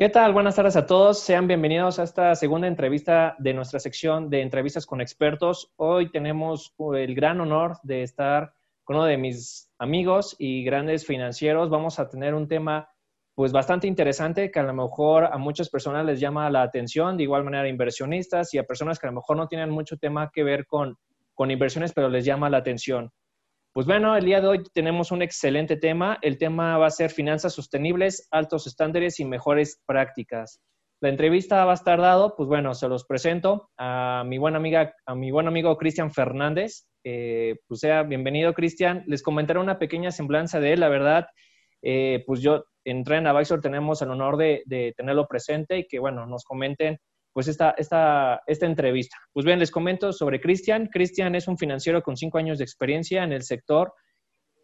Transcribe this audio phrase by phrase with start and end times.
[0.00, 0.32] ¿Qué tal?
[0.32, 1.20] Buenas tardes a todos.
[1.20, 5.74] Sean bienvenidos a esta segunda entrevista de nuestra sección de entrevistas con expertos.
[5.76, 11.68] Hoy tenemos el gran honor de estar con uno de mis amigos y grandes financieros.
[11.68, 12.88] Vamos a tener un tema
[13.34, 17.24] pues bastante interesante que a lo mejor a muchas personas les llama la atención, de
[17.24, 20.42] igual manera inversionistas y a personas que a lo mejor no tienen mucho tema que
[20.42, 20.96] ver con,
[21.34, 23.12] con inversiones, pero les llama la atención.
[23.72, 26.18] Pues bueno, el día de hoy tenemos un excelente tema.
[26.22, 30.60] El tema va a ser finanzas sostenibles, altos estándares y mejores prácticas.
[31.00, 34.92] La entrevista va a estar dado, pues bueno, se los presento a mi buena amiga,
[35.06, 36.88] a mi buen amigo Cristian Fernández.
[37.04, 39.04] Eh, pues sea bienvenido, Cristian.
[39.06, 40.80] Les comentaré una pequeña semblanza de él.
[40.80, 41.28] La verdad,
[41.80, 46.00] eh, pues yo entré en Advisor, tenemos el honor de, de tenerlo presente y que,
[46.00, 46.98] bueno, nos comenten
[47.32, 49.16] pues esta, esta, esta entrevista.
[49.32, 50.86] Pues bien, les comento sobre Cristian.
[50.86, 53.92] Cristian es un financiero con cinco años de experiencia en el sector.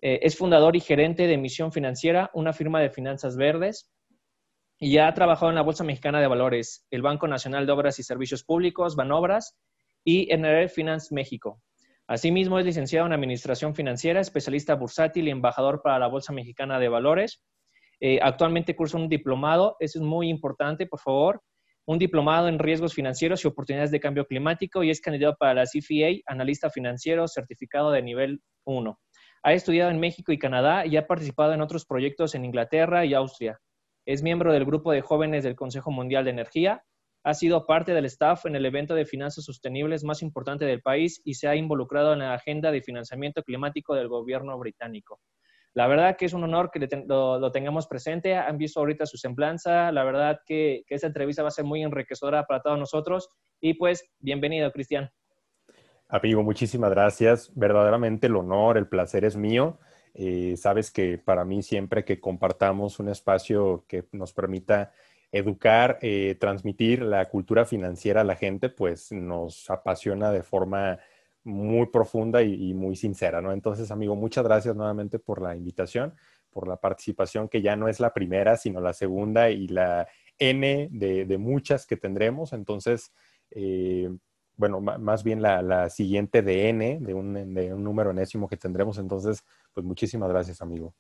[0.03, 3.91] Eh, es fundador y gerente de Misión Financiera, una firma de finanzas verdes.
[4.79, 8.03] Y ha trabajado en la Bolsa Mexicana de Valores, el Banco Nacional de Obras y
[8.03, 9.57] Servicios Públicos, Banobras,
[10.05, 11.61] y NRL Finance México.
[12.07, 16.89] Asimismo, es licenciado en Administración Financiera, especialista bursátil y embajador para la Bolsa Mexicana de
[16.89, 17.43] Valores.
[17.99, 21.43] Eh, actualmente cursa un diplomado, eso es muy importante, por favor,
[21.87, 25.65] un diplomado en riesgos financieros y oportunidades de cambio climático y es candidato para la
[25.65, 28.99] CFA, analista financiero certificado de nivel 1.
[29.45, 33.15] Ha estudiado en México y Canadá y ha participado en otros proyectos en Inglaterra y
[33.15, 33.61] Austria.
[34.05, 36.83] Es miembro del grupo de jóvenes del Consejo Mundial de Energía.
[37.23, 41.21] Ha sido parte del staff en el evento de finanzas sostenibles más importante del país
[41.25, 45.21] y se ha involucrado en la agenda de financiamiento climático del gobierno británico.
[45.77, 48.35] La verdad que es un honor que lo, tengamos presente.
[48.35, 49.93] Han visto ahorita su semblanza.
[49.93, 53.29] La verdad que, que esta entrevista va a ser muy enriquecedora para todos nosotros.
[53.61, 55.11] Y pues, bienvenido, Cristian.
[56.09, 57.53] Amigo, muchísimas gracias.
[57.55, 59.79] Verdaderamente el honor, el placer es mío.
[60.15, 64.93] Eh, sabes que para mí siempre que compartamos un espacio que nos permita
[65.31, 71.01] educar, eh, transmitir la cultura financiera a la gente, pues nos apasiona de forma
[71.47, 73.53] muy profunda y, muy sincera, ¿no?
[73.53, 76.13] Entonces, amigo, muchas gracias nuevamente por la invitación,
[76.51, 80.09] por la participación que ya no es la primera, sino la segunda y la
[80.39, 82.53] N de, muchas que tendremos.
[82.53, 83.13] Entonces,
[83.53, 84.11] eh,
[84.57, 88.99] bueno, más bien la, siguiente de N, de un, de un número enésimo que tendremos.
[88.99, 90.95] Entonces, pues muchísimas gracias, amigo.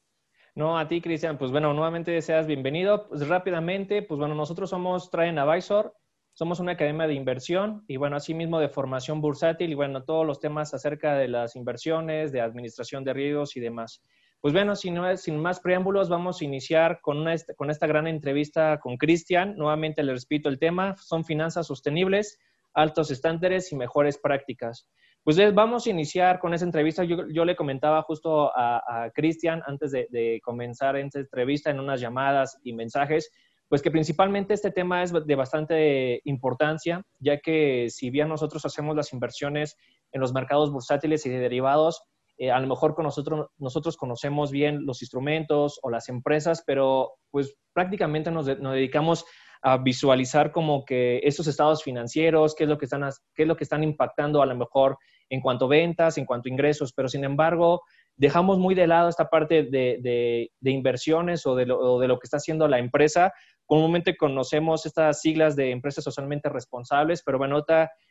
[0.54, 3.08] No, a ti, Cristian, pues bueno, nuevamente seas bienvenido.
[3.08, 5.92] Pues rápidamente, pues bueno, nosotros somos Traen Advisor.
[6.36, 10.38] Somos una academia de inversión y bueno, asimismo de formación bursátil y bueno, todos los
[10.38, 14.02] temas acerca de las inversiones, de administración de riesgos y demás.
[14.42, 14.98] Pues bueno, sin,
[15.38, 19.56] más preámbulos, vamos a iniciar con, esta gran entrevista con Cristian.
[19.56, 22.38] Nuevamente le repito el tema, son finanzas sostenibles,
[22.74, 24.86] altos estándares y mejores prácticas.
[25.24, 27.02] Pues vamos a iniciar con esa entrevista.
[27.02, 32.58] Yo, le comentaba justo a, Cristian antes de, de, comenzar esta entrevista en unas llamadas
[32.62, 33.32] y mensajes,
[33.68, 38.94] pues que principalmente este tema es de bastante importancia, ya que si bien nosotros hacemos
[38.94, 39.76] las inversiones
[40.12, 42.02] en los mercados bursátiles y de derivados,
[42.38, 47.14] eh, a lo mejor con nosotros, nosotros conocemos bien los instrumentos o las empresas, pero
[47.30, 49.24] pues prácticamente nos, dedicamos
[49.62, 53.56] a visualizar como que esos estados financieros, qué es, lo que están, qué es lo
[53.56, 54.98] que están impactando a lo mejor
[55.30, 57.82] en cuanto a ventas, en cuanto a ingresos, pero sin embargo
[58.16, 62.26] dejamos muy de lado esta parte de, inversiones o de, lo, o de, lo, que
[62.26, 63.32] está haciendo la empresa
[63.66, 67.64] Comúnmente conocemos estas siglas de empresas socialmente responsables, pero bueno,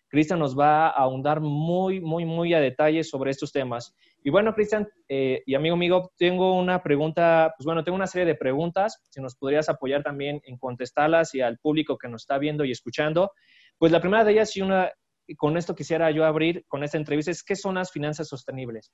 [0.09, 3.95] Cristian nos va a ahondar muy, muy, muy a detalle sobre estos temas.
[4.21, 8.25] Y bueno, Cristian eh, y amigo amigo, tengo una pregunta, pues bueno, tengo una serie
[8.25, 12.37] de preguntas, si nos podrías apoyar también en contestarlas y al público que nos está
[12.37, 13.31] viendo y escuchando.
[13.77, 14.91] Pues la primera de ellas, y una,
[15.37, 18.91] con esto quisiera yo abrir con esta entrevista, es ¿qué son las finanzas sostenibles?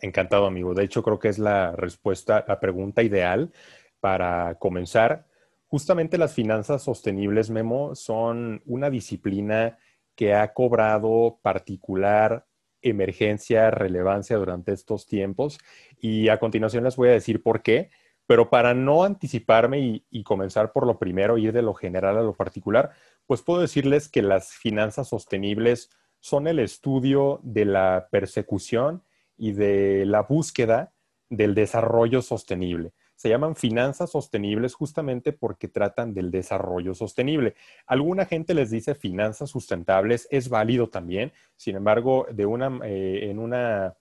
[0.00, 0.74] Encantado, amigo.
[0.74, 3.52] De hecho, creo que es la respuesta, la pregunta ideal
[4.00, 5.26] para comenzar
[5.68, 9.78] Justamente las finanzas sostenibles, Memo, son una disciplina
[10.14, 12.46] que ha cobrado particular
[12.82, 15.58] emergencia, relevancia durante estos tiempos.
[15.98, 17.90] Y a continuación les voy a decir por qué,
[18.26, 22.34] pero para no anticiparme y, comenzar por lo primero, ir de lo general a lo
[22.34, 22.92] particular,
[23.26, 25.90] pues puedo decirles que las finanzas sostenibles
[26.20, 29.02] son el estudio de la persecución
[29.36, 30.92] y de la búsqueda
[31.28, 37.54] del desarrollo sostenible se llaman finanzas sostenibles justamente porque tratan del desarrollo sostenible.
[37.86, 43.38] Alguna gente les dice finanzas sustentables, es válido también, sin embargo, de una, eh, en
[43.38, 43.96] una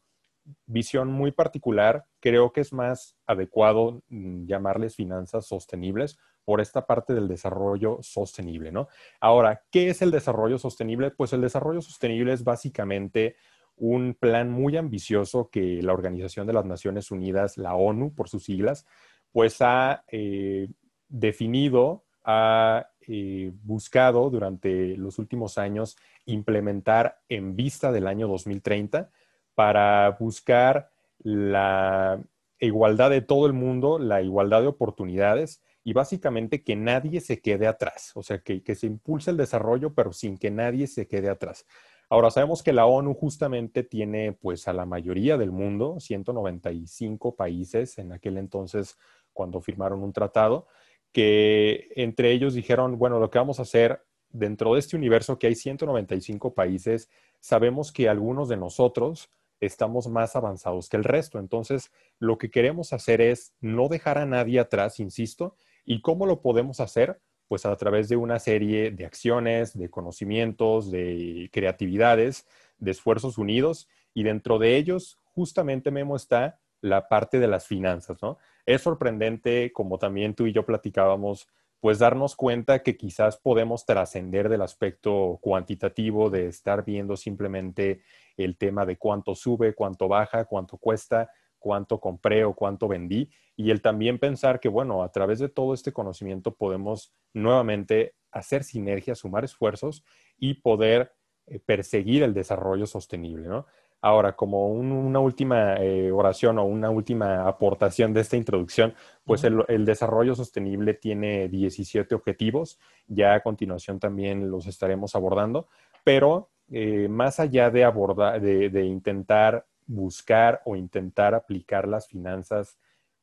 [0.65, 7.13] visión muy particular, creo que es más adecuado mm, llamarles finanzas sostenibles por esta parte
[7.13, 8.87] del desarrollo sostenible, ¿no?
[9.19, 11.09] Ahora, ¿qué es el desarrollo sostenible?
[11.09, 13.35] Pues el desarrollo sostenible es básicamente
[13.77, 18.45] un plan muy ambicioso que la Organización de las Naciones Unidas, la ONU por sus
[18.45, 18.85] siglas,
[19.31, 20.69] pues ha eh,
[21.09, 25.95] definido ha eh, buscado durante los últimos años
[26.25, 29.11] implementar en vista del año 2030
[29.53, 30.89] para buscar
[31.19, 32.19] la
[32.59, 37.67] igualdad de todo el mundo, la igualdad de oportunidades y básicamente que nadie se quede
[37.67, 41.67] atrás, o sea, que, se impulse el desarrollo, pero sin que nadie se quede atrás.
[42.09, 47.97] Ahora, sabemos que la ONU justamente tiene pues a la mayoría del mundo, 195 países
[47.97, 48.97] en aquel entonces
[49.33, 50.67] cuando firmaron un tratado,
[51.11, 55.47] que entre ellos dijeron, bueno, lo que vamos a hacer dentro de este universo que
[55.47, 57.09] hay 195 países,
[57.39, 59.29] sabemos que algunos de nosotros
[59.59, 61.39] estamos más avanzados que el resto.
[61.39, 65.55] Entonces, lo que queremos hacer es no dejar a nadie atrás, insisto,
[65.85, 67.21] ¿y cómo lo podemos hacer?
[67.47, 72.47] Pues a través de una serie de acciones, de conocimientos, de creatividades,
[72.77, 78.21] de esfuerzos unidos, y dentro de ellos, justamente, Memo, está la parte de las finanzas,
[78.21, 78.37] ¿no?
[78.65, 81.47] Es sorprendente, como también tú y yo platicábamos,
[81.79, 88.01] pues darnos cuenta que quizás podemos trascender del aspecto cuantitativo, de estar viendo simplemente
[88.37, 91.29] el tema de cuánto sube, cuánto baja, cuánto cuesta,
[91.65, 95.73] cuánto compré o cuánto vendí, y el también pensar que, bueno, a través de todo
[95.73, 100.03] este conocimiento podemos nuevamente hacer sinergia, sumar esfuerzos
[100.37, 101.13] y poder
[101.47, 103.65] eh, perseguir el desarrollo sostenible, ¿no?
[103.99, 109.85] Ahora, como una última eh, oración o una última aportación de esta introducción, pues el,
[109.85, 112.77] desarrollo sostenible tiene 17 objetivos,
[113.07, 115.67] ya a continuación también los estaremos abordando,
[116.03, 122.77] pero eh, más allá de, abordar, de, intentar buscar o intentar aplicar las finanzas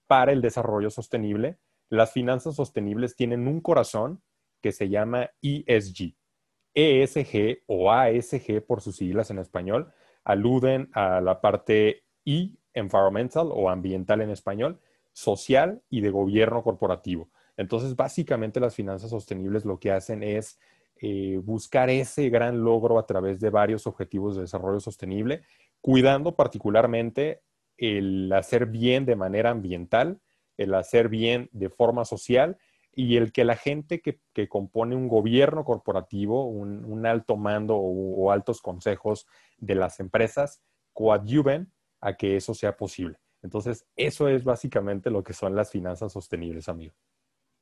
[0.06, 4.22] para el desarrollo sostenible, las finanzas sostenibles tienen un corazón
[4.60, 6.14] que se llama ESG,
[6.74, 9.92] ESG o ASG por sus siglas en español,
[10.24, 14.80] aluden a la parte I, environmental o ambiental en español,
[15.12, 17.30] social y de gobierno corporativo.
[17.56, 20.58] Entonces, básicamente las finanzas sostenibles lo que hacen es
[20.96, 25.42] eh, buscar ese gran logro a través de varios objetivos de desarrollo sostenible,
[25.82, 27.42] cuidando particularmente
[27.76, 30.20] el hacer bien de manera ambiental,
[30.56, 32.56] el hacer bien de forma social
[32.94, 38.60] y el que la gente que, compone un gobierno corporativo, un, alto mando o, altos
[38.60, 39.26] consejos
[39.58, 40.60] de las empresas
[40.92, 43.18] coadyuven a que eso sea posible.
[43.42, 46.94] Entonces, eso es básicamente lo que son las finanzas sostenibles, amigo.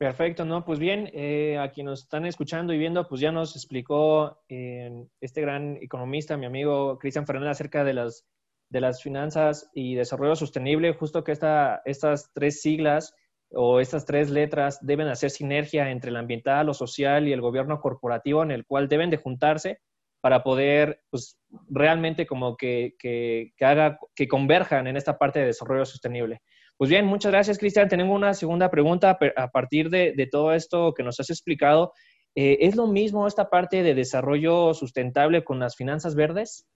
[0.00, 0.64] Perfecto, ¿no?
[0.64, 5.04] Pues bien, eh, a quienes nos están escuchando y viendo, pues ya nos explicó eh,
[5.20, 8.24] este gran economista, mi amigo Cristian Fernández, acerca de las,
[8.70, 13.14] de las finanzas y desarrollo sostenible, justo que esta, estas tres siglas
[13.50, 17.78] o estas tres letras deben hacer sinergia entre el ambiental, lo social y el gobierno
[17.78, 19.80] corporativo en el cual deben de juntarse
[20.22, 21.38] para poder pues,
[21.68, 26.40] realmente como que, que, haga, que converjan en esta parte de desarrollo sostenible.
[26.80, 27.90] Pues bien, muchas gracias, Cristian.
[27.90, 31.92] Tenemos una segunda pregunta a partir de, todo esto que nos has explicado.
[32.34, 36.66] Eh, ¿Es lo mismo esta parte de desarrollo sustentable con las finanzas verdes?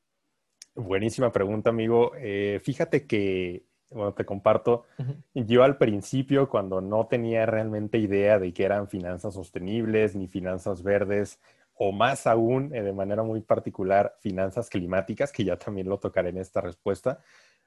[0.75, 2.13] Buenísima pregunta, amigo.
[2.19, 4.85] Eh, fíjate que bueno, te comparto,
[5.33, 10.83] yo al principio, cuando no tenía realmente idea de que eran finanzas sostenibles ni finanzas
[10.83, 11.41] verdes,
[11.77, 16.29] o más aún, eh, de manera muy particular, finanzas climáticas, que ya también lo tocaré
[16.29, 17.21] en esta respuesta,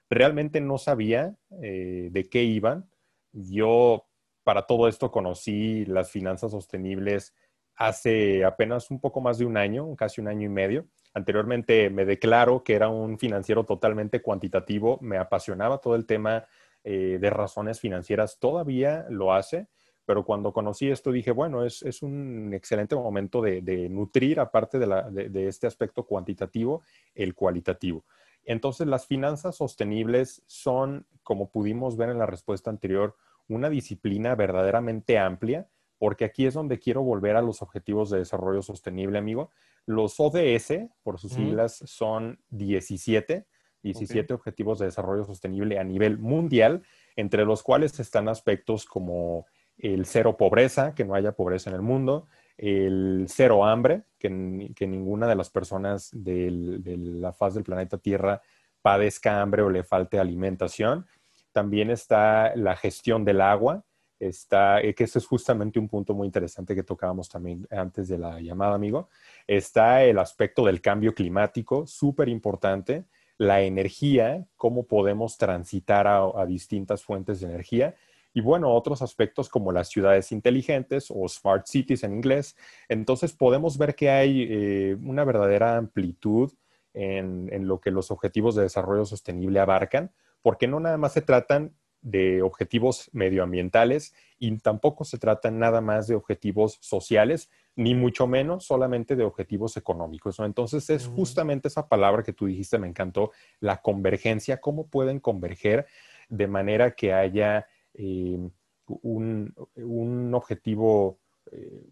[0.10, 2.90] realmente no sabía eh, de qué iban.
[3.32, 4.08] Yo
[4.44, 7.34] para todo esto conocí las finanzas sostenibles
[7.76, 10.88] hace apenas un poco más de un año, casi un año y medio.
[11.14, 16.46] Anteriormente me declaro que era un financiero totalmente cuantitativo, me apasionaba todo el tema
[16.84, 19.68] eh, de razones financieras, todavía lo hace,
[20.06, 25.68] pero cuando conocí esto dije, bueno, es, un excelente momento de, nutrir, aparte de, este
[25.68, 26.82] aspecto cuantitativo,
[27.14, 28.06] el cualitativo.
[28.48, 33.16] Entonces, las finanzas sostenibles son, como pudimos ver en la respuesta anterior,
[33.50, 38.62] una disciplina verdaderamente amplia, porque aquí es donde quiero volver a los objetivos de desarrollo
[38.62, 39.52] sostenible, amigo.
[39.86, 43.46] Los ODS, por sus siglas, son 17,
[43.84, 46.84] 17 objetivos de desarrollo sostenible a nivel mundial,
[47.18, 49.46] entre los cuales están aspectos como
[49.78, 52.28] el cero pobreza, que no haya pobreza en el mundo,
[52.58, 58.42] el cero hambre, que, ninguna de las personas de la faz del planeta Tierra
[58.82, 61.06] padezca hambre o le falte alimentación.
[61.52, 63.84] También está la gestión del agua,
[64.20, 68.18] está, eh, que ese es justamente un punto muy interesante que tocábamos también antes de
[68.18, 69.10] la llamada, amigo.
[69.46, 73.06] Está el aspecto del cambio climático, súper importante,
[73.38, 77.96] la energía, cómo podemos transitar a distintas fuentes de energía
[78.38, 82.56] y bueno, otros aspectos como las ciudades inteligentes o smart cities en inglés.
[82.88, 86.54] Entonces podemos ver que hay eh, una verdadera amplitud
[86.94, 90.12] en, lo que los objetivos de desarrollo sostenible abarcan,
[90.44, 96.06] porque no nada más se tratan de objetivos medioambientales y tampoco se trata nada más
[96.06, 100.38] de objetivos sociales, ni mucho menos solamente de objetivos económicos.
[100.38, 105.88] Entonces es justamente esa palabra que tú dijiste, me encantó, la convergencia, cómo pueden converger
[106.30, 107.66] de manera que haya
[107.98, 108.50] eh,
[108.88, 111.20] un, objetivo
[111.52, 111.84] eh,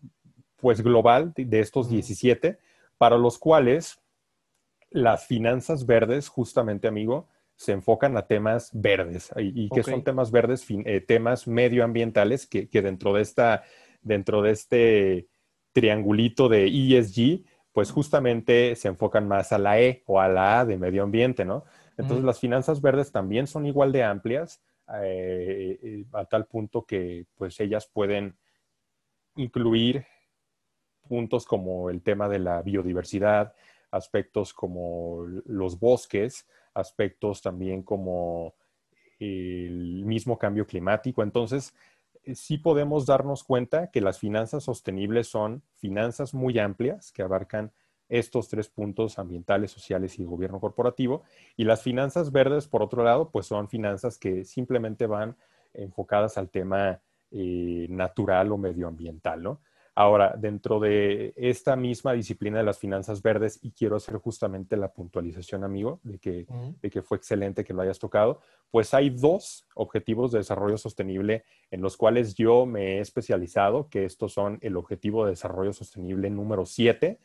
[0.56, 2.58] pues global de, estos 17,
[2.98, 4.00] para los cuales
[4.90, 9.32] las finanzas verdes, justamente amigo, se enfocan a temas verdes.
[9.38, 10.66] ¿Y, que son temas verdes?
[10.70, 13.64] Eh, temas medioambientales que, dentro, de esta,
[14.02, 15.28] dentro de este
[15.74, 20.66] triangulito de ESG, pues justamente se enfocan más a la E o a la A
[20.66, 21.66] de medio ambiente, ¿no?
[21.98, 24.62] Entonces las finanzas verdes también son igual de amplias
[25.02, 28.38] eh, eh, a tal punto que pues ellas pueden
[29.36, 30.06] incluir
[31.08, 33.54] puntos como el tema de la biodiversidad,
[33.92, 38.56] aspectos como los bosques, aspectos también como
[39.20, 41.24] el mismo cambio climático.
[41.24, 41.74] Entonces,
[42.24, 47.72] eh, sí podemos darnos cuenta que las finanzas sostenibles son finanzas muy amplias que abarcan
[48.10, 51.24] estos tres puntos ambientales, sociales y gobierno corporativo.
[51.58, 55.36] Y las finanzas verdes, por otro lado, pues son finanzas que simplemente van
[55.74, 59.62] enfocadas al tema eh, natural o medioambiental, ¿no?
[59.98, 64.92] Ahora, dentro de esta misma disciplina de las finanzas verdes, y quiero hacer justamente la
[64.92, 66.46] puntualización, amigo, de que,
[66.82, 71.46] de que fue excelente que lo hayas tocado, pues hay dos objetivos de desarrollo sostenible
[71.72, 76.30] en los cuales yo me he especializado, que estos son el objetivo de desarrollo sostenible
[76.30, 77.18] número 7,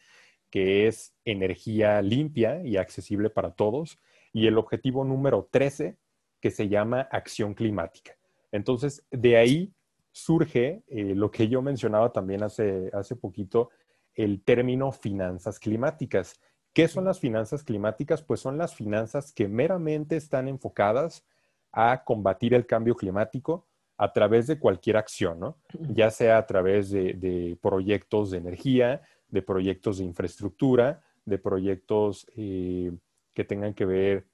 [0.50, 3.98] que es energía limpia y accesible para todos,
[4.32, 5.96] y el objetivo número 13,
[6.40, 8.16] que se llama acción climática.
[8.52, 9.72] Entonces, de ahí
[10.12, 13.70] surge eh, lo que yo mencionaba también hace, hace poquito,
[14.14, 16.40] el término finanzas climáticas.
[16.72, 18.22] ¿Qué son las finanzas climáticas?
[18.22, 21.24] Pues son las finanzas que meramente están enfocadas
[21.72, 23.66] a combatir el cambio climático
[23.96, 25.58] a través de cualquier acción, ¿no?
[25.78, 32.92] Ya sea a través de, proyectos de energía, de proyectos de infraestructura, de proyectos eh,
[33.34, 34.26] que tengan que ver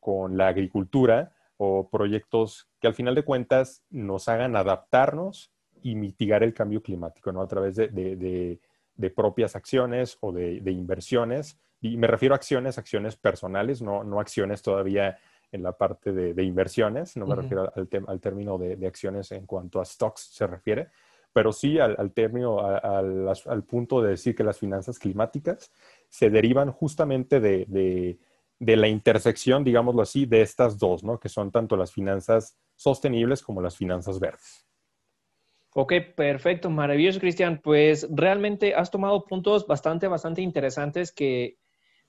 [0.00, 6.42] con la agricultura, o proyectos que al final de cuentas nos hagan adaptarnos y mitigar
[6.42, 7.42] el cambio climático, ¿no?
[7.42, 8.60] A través de,
[9.14, 11.58] propias acciones o de, inversiones.
[11.80, 15.18] Y me refiero a acciones, acciones personales, no, acciones todavía
[15.52, 19.80] en la parte de, inversiones, no me refiero al, al término de, acciones en cuanto
[19.80, 20.88] a stocks se refiere,
[21.34, 25.70] pero sí al, término, al, punto de decir que las finanzas climáticas
[26.08, 27.66] se derivan justamente de,
[28.58, 31.18] de la intersección, digámoslo así, de estas dos, ¿no?
[31.18, 34.64] Que son tanto las finanzas sostenibles como las finanzas verdes.
[35.74, 37.60] Ok, perfecto, maravilloso, Cristian.
[37.62, 41.58] Pues realmente has tomado puntos bastante, bastante interesantes que,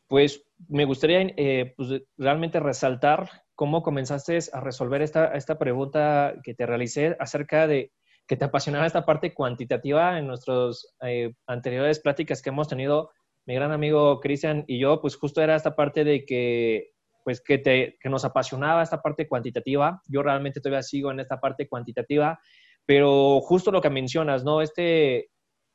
[0.08, 6.53] pues, me gustaría eh, pues, realmente resaltar cómo comenzaste a resolver esta, esta pregunta que
[6.53, 7.91] te realicé acerca de
[8.27, 13.12] que te apasionaba esta parte cuantitativa en nuestras eh, anteriores pláticas que hemos tenido
[13.46, 16.91] mi gran amigo Cristian y yo, pues justo era esta parte de que,
[17.24, 20.01] pues que, te, que nos apasionaba esta parte cuantitativa.
[20.08, 22.39] Yo realmente todavía sigo en esta parte cuantitativa,
[22.86, 24.62] pero justo lo que mencionas, ¿no?
[24.62, 25.29] Este,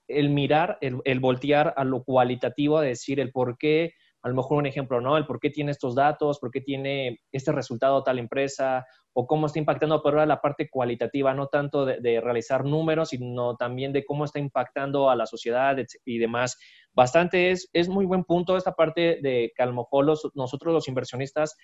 [0.08, 3.92] el mirar, el, el voltear a lo cualitativo, a decir el por qué
[4.22, 5.16] a lo mejor un ejemplo, ¿no?
[5.16, 9.46] El por qué tiene estos datos, por qué tiene este resultado tal empresa, o cómo
[9.46, 14.24] está impactando, pero la parte cualitativa, no tanto de, realizar números, sino también de cómo
[14.24, 16.58] está impactando a la sociedad y demás.
[16.92, 20.88] Bastante es, es muy buen punto esta parte de que a lo mejor nosotros los
[20.88, 21.56] inversionistas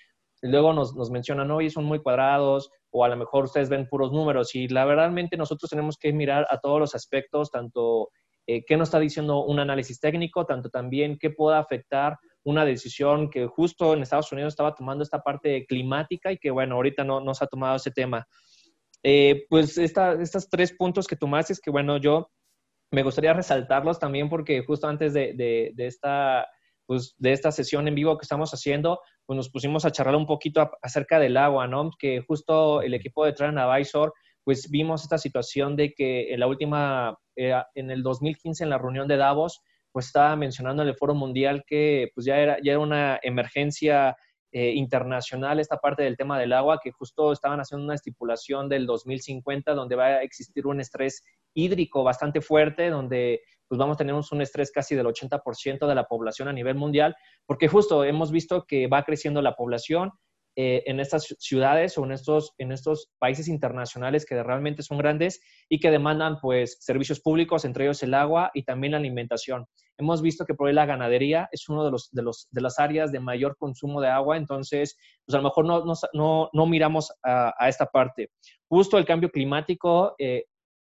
[0.42, 4.12] luego nos, nos mencionan, oye, son muy cuadrados, o a lo mejor ustedes ven puros
[4.12, 8.10] números, y la verdadmente nosotros tenemos que mirar a todos los aspectos, tanto
[8.46, 13.28] eh, qué nos está diciendo un análisis técnico, tanto también qué puede afectar una decisión
[13.28, 17.20] que justo en Estados Unidos estaba tomando esta parte climática y que, bueno, ahorita no,
[17.20, 18.26] no se ha tomado ese tema.
[19.02, 22.30] Eh, pues estos tres puntos que tomaste es que, bueno, yo
[22.92, 26.46] me gustaría resaltarlos también porque justo antes de, de, esta,
[26.86, 30.26] pues, de esta sesión en vivo que estamos haciendo, pues nos pusimos a charlar un
[30.26, 31.90] poquito acerca del agua, ¿no?
[31.98, 36.46] Que justo el equipo de Trend Advisor, pues vimos esta situación de que en la
[36.46, 39.62] última, eh, en el 2015, en la reunión de Davos,
[39.96, 44.14] pues estaba mencionando en el Foro Mundial que pues ya era, ya era una emergencia
[44.52, 48.84] eh, internacional esta parte del tema del agua, que justo estaban haciendo una estipulación del
[48.84, 51.24] 2050 donde va a existir un estrés
[51.54, 56.04] hídrico bastante fuerte, donde pues vamos a tener un estrés casi del 80% de la
[56.04, 60.12] población a nivel mundial, porque justo hemos visto que va creciendo la población,
[60.58, 65.42] eh, en estas ciudades o en estos, en estos países internacionales que realmente son grandes
[65.68, 69.66] y que demandan pues servicios públicos, entre ellos el agua y también la alimentación.
[69.98, 72.78] Hemos visto que por ahí la ganadería es uno de, los, de, los, de las
[72.78, 74.96] áreas de mayor consumo de agua, entonces
[75.26, 75.84] pues a lo mejor no,
[76.14, 78.30] no, no, miramos a, esta parte.
[78.66, 80.44] Justo el cambio climático eh,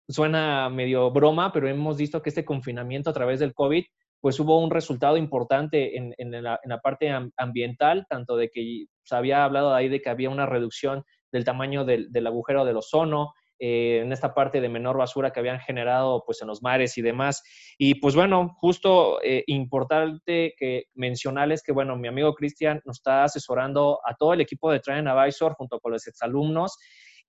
[0.08, 3.84] suena medio broma, pero hemos visto que este confinamiento a través del COVID
[4.22, 8.86] pues hubo un resultado importante en, en, la, en la, parte ambiental, tanto de que
[9.04, 12.78] se había hablado ahí de que había una reducción del tamaño del, del agujero del
[12.78, 16.98] ozono, eh, en esta parte de menor basura que habían generado pues en los mares
[16.98, 17.44] y demás.
[17.78, 23.26] Y pues bueno, justo eh, importante que mencionarles que bueno, mi amigo Cristian nos está
[23.26, 26.78] asesorando a todo el equipo de Train Advisor junto con los exalumnos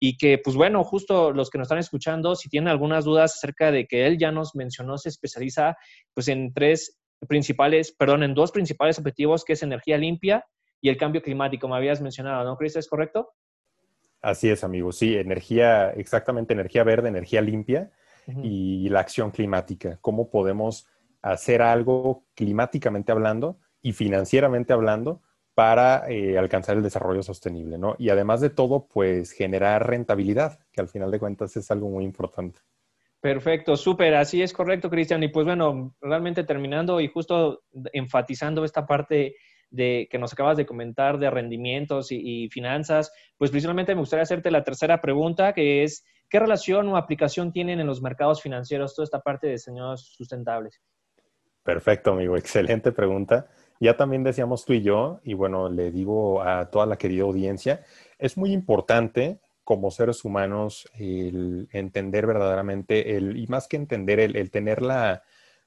[0.03, 3.71] y que, pues bueno, justo los que nos están escuchando, si tienen algunas dudas acerca
[3.71, 5.77] de que él ya nos mencionó, se especializa
[6.15, 10.45] pues en tres principales, perdón, en dos principales objetivos, que es energía limpia
[10.81, 12.77] y el cambio climático, me habías mencionado, ¿no, Chris?
[12.77, 13.35] ¿Es correcto?
[14.23, 14.91] Así es, amigo.
[14.91, 17.91] Sí, energía, exactamente, energía verde, energía limpia
[18.43, 19.99] y la acción climática.
[20.01, 20.87] ¿Cómo podemos
[21.21, 25.23] hacer algo climáticamente hablando y financieramente hablando
[25.61, 27.95] para eh, alcanzar el desarrollo sostenible, ¿no?
[27.99, 32.03] Y además de todo, pues generar rentabilidad, que al final de cuentas es algo muy
[32.03, 32.61] importante.
[33.21, 35.23] Perfecto, súper, así es correcto, Cristian.
[35.23, 37.61] Y pues bueno, realmente terminando y justo
[37.93, 39.35] enfatizando esta parte
[39.69, 44.23] de que nos acabas de comentar de rendimientos y, y, finanzas, pues principalmente me gustaría
[44.23, 48.95] hacerte la tercera pregunta, que es, ¿qué relación o aplicación tienen en los mercados financieros
[48.95, 50.81] toda esta parte de diseños sustentables?
[51.63, 53.47] Perfecto, amigo, excelente pregunta.
[53.81, 57.83] Ya también decíamos tú y yo, y bueno, le digo a toda la querida audiencia,
[58.19, 64.51] es muy importante como seres humanos el entender verdaderamente, el, y más que entender, el,
[64.51, 65.23] tener la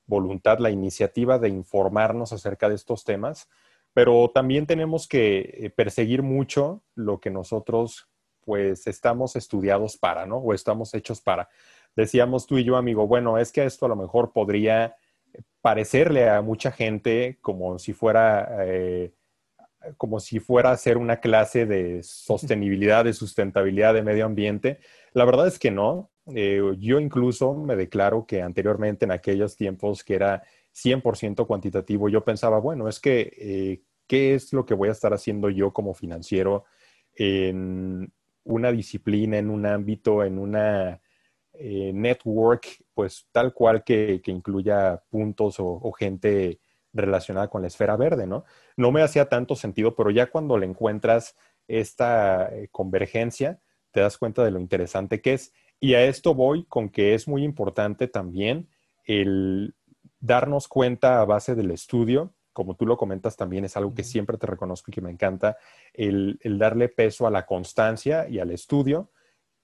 [0.05, 3.50] voluntad, la iniciativa de informarnos acerca de estos temas,
[3.93, 8.10] pero también tenemos que eh, perseguir mucho lo que nosotros
[8.46, 10.38] pues estamos estudiados para, ¿no?
[10.38, 11.50] O estamos hechos para.
[11.96, 14.98] Decíamos tú y yo, amigo, bueno, es que esto a lo mejor podría
[15.63, 19.13] parecerle a mucha gente como si fuera, eh,
[19.96, 24.79] como si fuera a ser una clase de sostenibilidad, de sustentabilidad de medio ambiente.
[25.13, 26.12] La verdad es que no.
[26.36, 32.26] Eh, yo incluso me declaro que anteriormente en aquellos tiempos que era 100% cuantitativo, yo
[32.26, 35.93] pensaba, bueno, es que, eh, ¿qué es lo que voy a estar haciendo yo como
[35.93, 36.65] financiero
[37.15, 38.12] en
[38.43, 40.99] una disciplina, en un ámbito, en una
[41.54, 46.60] eh, network, pues tal cual que, incluya puntos o, gente
[46.93, 48.45] relacionada con la esfera verde, ¿no?
[48.77, 51.36] No me hacía tanto sentido, pero ya cuando le encuentras
[51.67, 53.60] esta eh, convergencia,
[53.91, 55.53] te das cuenta de lo interesante que es.
[55.79, 58.69] Y a esto voy con que es muy importante también
[59.06, 59.75] el
[60.19, 64.38] darnos cuenta a base del estudio, como tú lo comentas también, es algo que siempre
[64.38, 65.58] te reconozco y que me encanta,
[65.93, 69.10] el darle peso a la constancia y al estudio,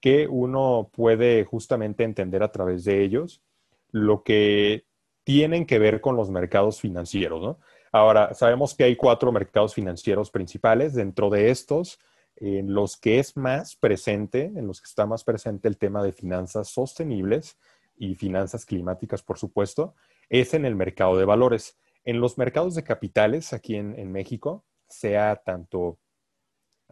[0.00, 3.42] que uno puede justamente entender a través de ellos
[3.90, 4.84] lo que
[5.24, 7.58] tienen que ver con los mercados financieros, ¿no?
[7.92, 10.94] Ahora, sabemos que hay cuatro mercados financieros principales.
[10.94, 11.98] Dentro de estos,
[12.36, 16.12] en los que es más presente, en los que está más presente el tema de
[16.12, 17.58] finanzas sostenibles
[17.96, 19.94] y finanzas climáticas, por supuesto,
[20.28, 21.78] es en el mercado de valores.
[22.04, 25.98] En los mercados de capitales aquí en, en México, sea tanto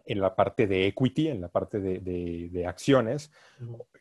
[0.09, 3.31] en la parte de equity, en la parte de, acciones,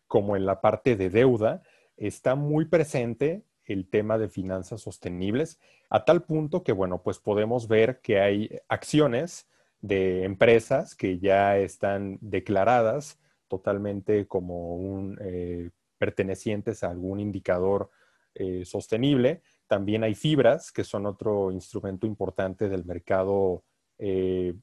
[0.08, 1.62] como en la parte de deuda,
[1.98, 7.68] está muy presente el tema de finanzas sostenibles, a tal punto que, bueno, pues podemos
[7.68, 9.50] ver que hay acciones
[9.82, 17.90] de empresas que ya están declaradas totalmente como un, eh, pertenecientes a algún indicador
[18.34, 19.42] eh, sostenible.
[19.68, 23.64] También hay fibras, que son otro instrumento importante del mercado
[23.98, 24.54] eh,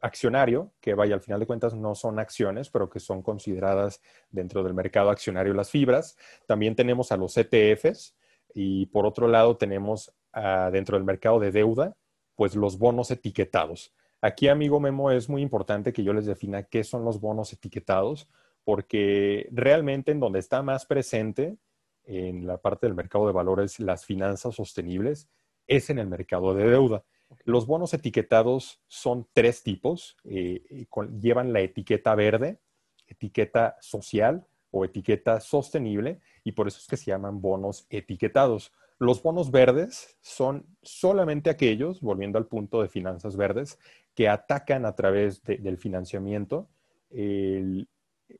[0.00, 4.62] accionario, que vaya, al final de cuentas no son acciones, pero que son consideradas dentro
[4.62, 6.16] del mercado accionario las fibras.
[6.46, 8.16] También tenemos a los ETFs
[8.54, 10.12] y por otro lado tenemos
[10.72, 11.96] dentro del mercado de deuda,
[12.36, 13.92] pues los bonos etiquetados.
[14.20, 18.28] Aquí, amigo Memo, es muy importante que yo les defina qué son los bonos etiquetados,
[18.64, 21.56] porque realmente en donde está más presente
[22.04, 25.28] en la parte del mercado de valores las finanzas sostenibles
[25.66, 27.04] es en el mercado de deuda.
[27.44, 30.16] Los bonos etiquetados son tres tipos.
[30.24, 30.86] Eh,
[31.20, 32.58] llevan la etiqueta verde,
[33.06, 38.72] etiqueta social o etiqueta sostenible y por eso es que se llaman bonos etiquetados.
[38.98, 43.78] Los bonos verdes son solamente aquellos, volviendo al punto de finanzas verdes,
[44.14, 46.68] que atacan a través del financiamiento,
[47.10, 47.88] el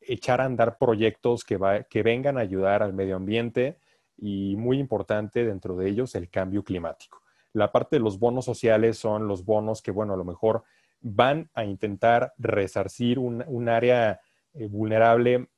[0.00, 3.78] echar a andar proyectos que, que vengan a ayudar al medio ambiente
[4.16, 7.22] y muy importante dentro de ellos el cambio climático.
[7.58, 10.62] La parte de los bonos sociales son los bonos que, bueno, a lo mejor
[11.00, 14.20] van a intentar resarcir un, área
[14.54, 15.48] eh, vulnerable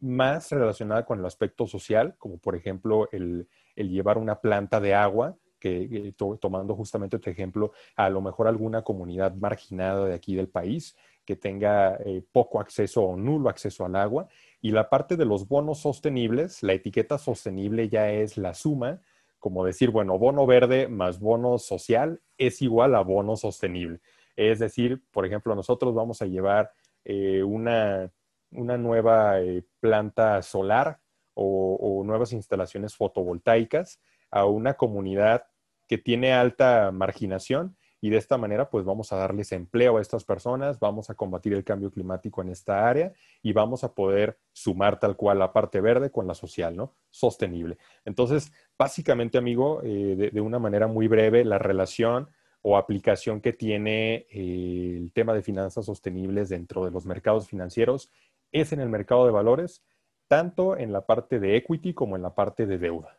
[0.00, 5.36] más relacionada con el aspecto social, como por ejemplo el, llevar una planta de agua,
[5.58, 10.48] que eh, tomando justamente este ejemplo, a lo mejor alguna comunidad marginada de aquí del
[10.48, 14.28] país que tenga eh, poco acceso o nulo acceso al agua.
[14.60, 19.00] Y la parte de los bonos sostenibles, la etiqueta sostenible ya es la suma,
[19.38, 24.00] como decir, bueno, bono verde más bono social es igual a bono sostenible.
[24.36, 26.72] Es decir, por ejemplo, nosotros vamos a llevar
[27.04, 28.12] eh, una,
[28.50, 31.00] nueva eh, planta solar
[31.34, 35.44] o, nuevas instalaciones fotovoltaicas a una comunidad
[35.86, 40.24] que tiene alta marginación y de esta manera pues vamos a darles empleo a estas
[40.24, 45.00] personas, vamos a combatir el cambio climático en esta área y vamos a poder sumar
[45.00, 46.94] tal cual la parte verde con la social, ¿no?
[47.10, 47.78] Sostenible.
[48.04, 52.28] Entonces, básicamente, amigo, eh, de, una manera muy breve, la relación
[52.62, 58.10] o aplicación que tiene eh, el tema de finanzas sostenibles dentro de los mercados financieros
[58.52, 59.82] es en el mercado de valores,
[60.28, 63.17] tanto en la parte de equity como en la parte de deuda.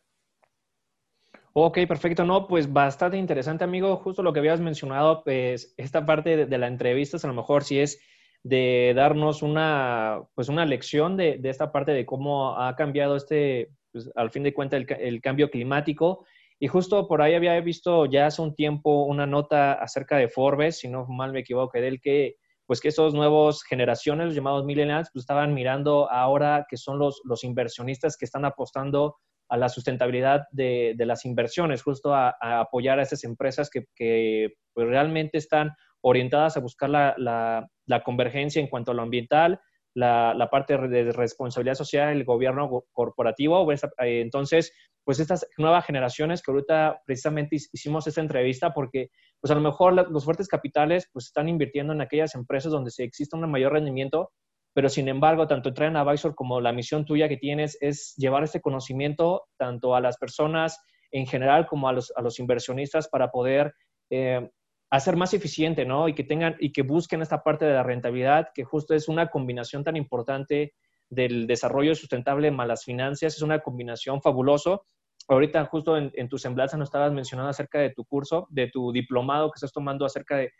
[1.53, 2.25] Ok, perfecto.
[2.25, 3.97] No, pues bastante interesante, amigo.
[3.97, 7.79] Justo lo que habías mencionado, pues esta parte de, la entrevista, a lo mejor sí
[7.79, 7.99] es
[8.43, 14.09] de darnos una, pues una lección de, esta parte de cómo ha cambiado este, pues,
[14.15, 16.25] al fin de cuentas, el cambio climático
[16.59, 20.79] y justo por ahí había visto ya hace un tiempo una nota acerca de Forbes,
[20.79, 22.35] si no mal me equivoco, de él que
[22.65, 27.19] pues que esos nuevos generaciones, los llamados millennials, pues estaban mirando ahora que son los,
[27.23, 29.15] los inversionistas que están apostando
[29.49, 34.53] a la sustentabilidad de, de las inversiones, justo a, apoyar a esas empresas que, que
[34.73, 39.59] pues, realmente están orientadas a buscar la, la, la, convergencia en cuanto a lo ambiental,
[39.95, 43.65] la, la parte de responsabilidad social, el gobierno corporativo.
[43.65, 44.71] Pues, eh, entonces,
[45.03, 49.09] pues estas nuevas generaciones que ahorita precisamente hicimos esta entrevista porque
[49.41, 53.05] pues a lo mejor los fuertes capitales pues están invirtiendo en aquellas empresas donde se
[53.05, 54.31] existe un mayor rendimiento,
[54.73, 58.61] pero sin embargo, tanto en Advisor como la misión tuya que tienes es llevar este
[58.61, 60.79] conocimiento tanto a las personas
[61.11, 63.73] en general como a los, a los inversionistas para poder
[64.09, 64.49] eh,
[64.91, 66.07] hacer más eficiente, ¿no?
[66.07, 69.29] Y que tengan y que busquen esta parte de la rentabilidad, que justo es una
[69.29, 70.73] combinación tan importante
[71.09, 74.85] del desarrollo sustentable más las finanzas, es una combinación fabuloso
[75.29, 79.49] ahorita justo en, tu semblanza nos estabas mencionando acerca de tu curso, de tu diplomado
[79.51, 80.51] que estás tomando acerca de,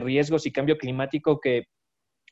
[0.00, 1.68] riesgos y cambio climático, que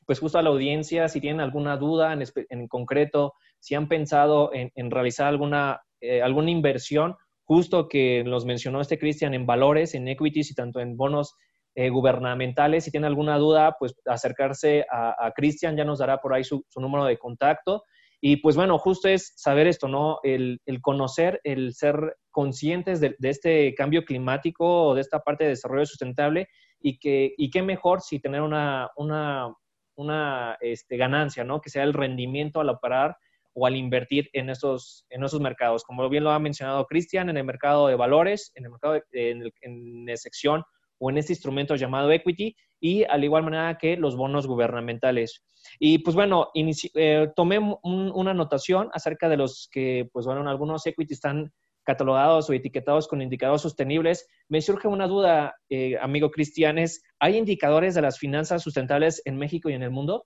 [0.05, 4.91] pues justo a la audiencia, si tienen alguna duda en, concreto, si han pensado en,
[4.91, 10.51] realizar alguna, eh, alguna inversión, justo que nos mencionó este Cristian en valores, en equities
[10.51, 11.35] y tanto en bonos
[11.75, 12.83] eh, gubernamentales.
[12.83, 16.79] Si tienen alguna duda, pues acercarse a, Cristian, ya nos dará por ahí su, su
[16.79, 17.83] número de contacto.
[18.27, 20.19] Y pues bueno, justo es saber esto, ¿no?
[20.23, 26.47] El, conocer, el ser conscientes de, este cambio climático de esta parte de desarrollo sustentable
[26.79, 29.53] y que y qué mejor si tener una, una,
[29.95, 31.61] una este, ganancia, ¿no?
[31.61, 33.17] Que sea el rendimiento al operar
[33.53, 35.83] o al invertir en esos, en esos mercados.
[35.83, 39.51] Como bien lo ha mencionado Cristian, en el mercado de valores, en el mercado, en,
[39.61, 40.63] en la sección
[40.99, 45.43] o en este instrumento llamado equity y al igual manera que los bonos gubernamentales.
[45.79, 51.17] Y pues bueno, eh, tomé una anotación acerca de los que, pues bueno, algunos equities
[51.17, 51.51] están
[51.85, 54.27] catalogados o etiquetados con indicadores sostenibles.
[54.49, 59.69] Me surge una duda, eh, amigo Cristianes, ¿hay indicadores de las finanzas sustentables en México
[59.69, 60.25] y en el mundo?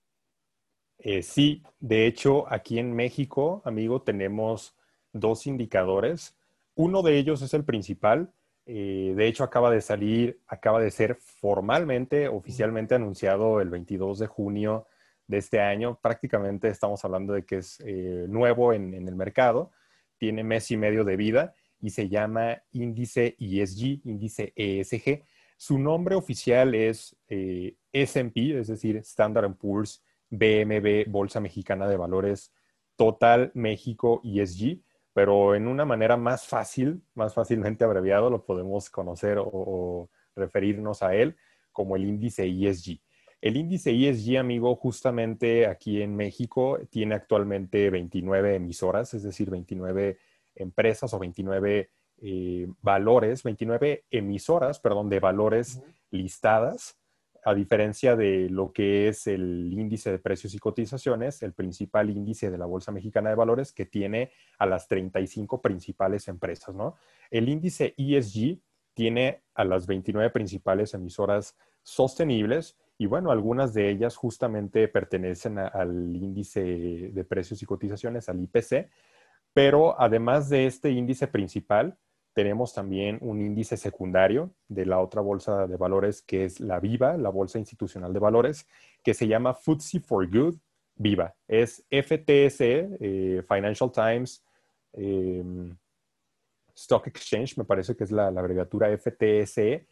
[0.98, 4.76] Eh, sí, de hecho, aquí en México, amigo, tenemos
[5.14, 6.36] dos indicadores.
[6.76, 8.32] Uno de ellos es el principal,
[8.66, 14.28] eh, de hecho, acaba de salir, acaba de ser formalmente, oficialmente anunciado el 22 de
[14.28, 14.88] junio
[15.28, 16.00] de este año.
[16.02, 17.84] Prácticamente estamos hablando de que es
[18.28, 19.72] nuevo en, el mercado,
[20.20, 25.24] tiene mes y medio de vida y se llama índice ESG, índice ESG.
[25.58, 32.54] Su nombre oficial es eh, S&P, es decir, Standard Poor's BMB, Bolsa Mexicana de Valores
[32.96, 34.82] Total México ESG
[35.20, 41.14] pero en una manera más fácil, más fácilmente abreviado, lo podemos conocer o, referirnos a
[41.14, 41.36] él
[41.74, 43.02] como el índice ESG.
[43.42, 50.18] El índice ESG, amigo, justamente aquí en México tiene actualmente 29 emisoras, es decir, 29
[50.56, 51.90] empresas o 29
[52.22, 57.00] eh, valores, 29 emisoras, perdón, de valores listadas
[57.44, 62.52] a diferencia de lo que es el índice de precios y cotizaciones, el principal índice
[62.52, 66.96] de la Bolsa Mexicana de Valores que tiene a las 35 principales empresas, ¿no?
[67.32, 68.60] El índice ESG
[68.94, 76.14] tiene a las 29 principales emisoras sostenibles y bueno, algunas de ellas justamente pertenecen al
[76.14, 78.90] índice de precios y cotizaciones, al IPC,
[79.54, 81.98] pero además de este índice principal,
[82.34, 87.16] tenemos también un índice secundario de la otra bolsa de valores que es la Viva,
[87.16, 88.68] la Bolsa Institucional de Valores,
[89.02, 90.58] que se llama FTSE for Good
[90.96, 91.34] Viva.
[91.48, 94.44] Es FTS, eh, Financial Times
[94.92, 95.74] em,
[96.76, 99.88] Stock Exchange, me parece que es la, abreviatura FTSE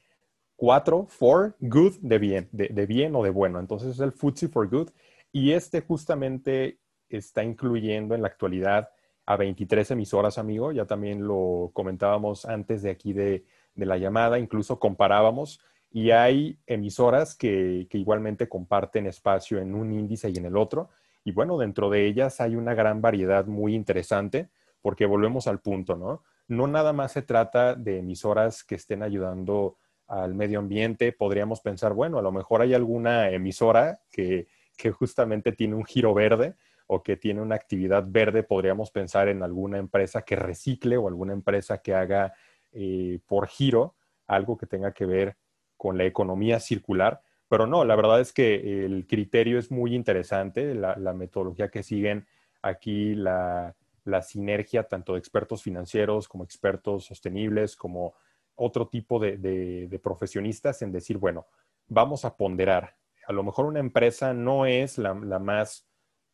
[0.57, 3.59] 4 for Good de bien, de, de bien o de bueno.
[3.59, 4.89] Entonces es el FTSE for Good
[5.31, 8.89] y este justamente está incluyendo en la actualidad
[9.27, 10.71] a 23 emisoras, amigo.
[10.71, 15.59] Ya también lo comentábamos antes de aquí de, la llamada, incluso comparábamos.
[15.91, 20.89] Y hay emisoras que, igualmente comparten espacio en un índice y en el otro.
[21.23, 24.49] Y bueno, dentro de ellas hay una gran variedad muy interesante,
[24.81, 26.23] porque volvemos al punto, ¿no?
[26.47, 29.75] No nada más se trata de emisoras que estén ayudando
[30.07, 31.11] al medio ambiente.
[31.11, 36.13] Podríamos pensar, bueno, a lo mejor hay alguna emisora que, que justamente tiene un giro
[36.13, 36.55] verde,
[36.87, 41.33] o que tiene una actividad verde, podríamos pensar en alguna empresa que recicle o alguna
[41.33, 42.33] empresa que haga
[42.71, 45.37] eh, por giro algo que tenga que ver
[45.75, 47.21] con la economía circular.
[47.49, 52.25] Pero no, la verdad es que el criterio es muy interesante, la, metodología que siguen
[52.61, 53.75] aquí, la,
[54.21, 58.15] sinergia tanto de expertos financieros como expertos sostenibles, como
[58.57, 61.47] otro tipo de profesionistas en decir, bueno,
[61.87, 62.95] vamos a ponderar.
[63.25, 65.87] A lo mejor una empresa no es la, más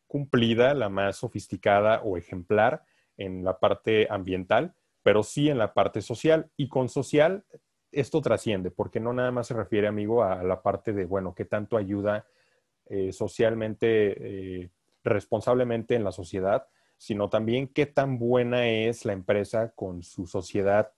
[0.06, 2.84] cumplida, la más sofisticada o ejemplar
[3.16, 6.50] en la parte ambiental, pero sí en la parte social.
[6.56, 7.44] Y con social
[7.90, 11.44] esto trasciende, porque no nada más se refiere, amigo, a la parte de, bueno, qué
[11.44, 12.26] tanto ayuda
[12.86, 14.70] eh, socialmente, eh,
[15.04, 20.92] responsablemente en la sociedad, sino también qué tan buena es la empresa con su sociedad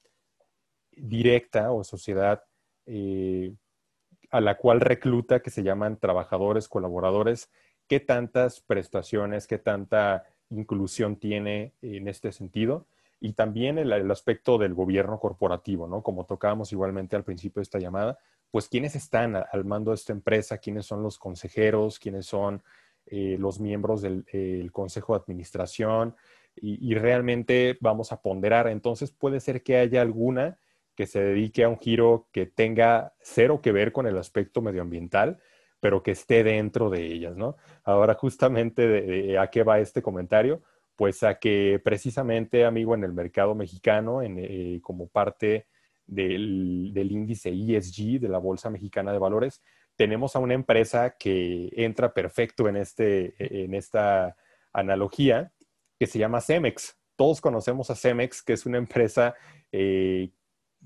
[0.96, 2.42] directa o sociedad
[2.86, 3.54] eh,
[4.30, 7.50] a la cual recluta, que se llaman trabajadores, colaboradores,
[7.86, 12.86] qué tantas prestaciones, qué tanta inclusión tiene en este sentido.
[13.20, 16.02] Y también el, aspecto del gobierno corporativo, ¿no?
[16.02, 18.18] Como tocábamos igualmente al principio de esta llamada,
[18.50, 22.62] pues quiénes están al mando de esta empresa, quiénes son los consejeros, quiénes son
[23.06, 26.14] eh, los miembros del consejo de administración
[26.56, 28.66] y, y, realmente vamos a ponderar.
[28.68, 30.58] Entonces puede ser que haya alguna
[30.96, 35.38] que se dedique a un giro que tenga cero que ver con el aspecto medioambiental,
[35.78, 37.56] pero que esté dentro de ellas, ¿no?
[37.84, 40.62] Ahora, justamente, ¿a qué va este comentario?
[40.96, 45.66] Pues a que precisamente, amigo, en el mercado mexicano, eh, como parte
[46.06, 49.62] del, índice ESG de la Bolsa Mexicana de Valores,
[49.96, 54.36] tenemos a una empresa que entra perfecto en, este, en esta
[54.72, 55.52] analogía,
[55.98, 56.98] que se llama Cemex.
[57.16, 59.34] Todos conocemos a Cemex, que es una empresa
[59.72, 60.30] eh,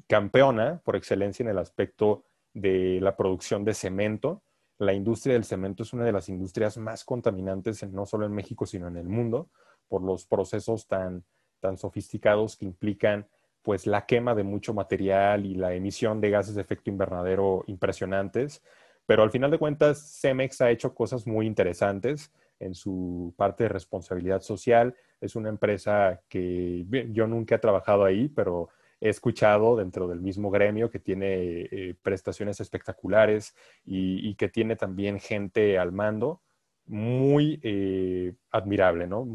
[0.08, 4.42] campeona por excelencia en el aspecto de la producción de cemento
[4.80, 8.64] la industria del cemento es una de las industrias más contaminantes, no solo en México,
[8.64, 9.50] sino en el mundo,
[9.88, 11.22] por los procesos tan,
[11.60, 13.28] tan sofisticados que implican
[13.60, 18.62] pues la quema de mucho material y la emisión de gases de efecto invernadero impresionantes.
[19.04, 23.68] Pero al final de cuentas, Cemex ha hecho cosas muy interesantes en su parte de
[23.68, 24.96] responsabilidad social.
[25.20, 30.50] Es una empresa que yo nunca he trabajado ahí, pero he escuchado dentro del mismo
[30.50, 36.42] gremio que tiene eh, prestaciones espectaculares y, que tiene también gente al mando
[36.86, 39.26] muy eh, admirable, ¿no?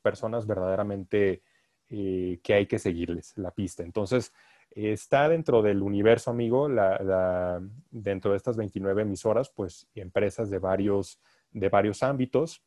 [0.00, 1.42] personas verdaderamente
[1.90, 3.82] eh, que hay que seguirles la pista.
[3.82, 4.32] Entonces,
[4.70, 6.68] está dentro del universo, amigo,
[7.90, 12.62] dentro de estas 29 emisoras, pues empresas de varios, de varios ámbitos.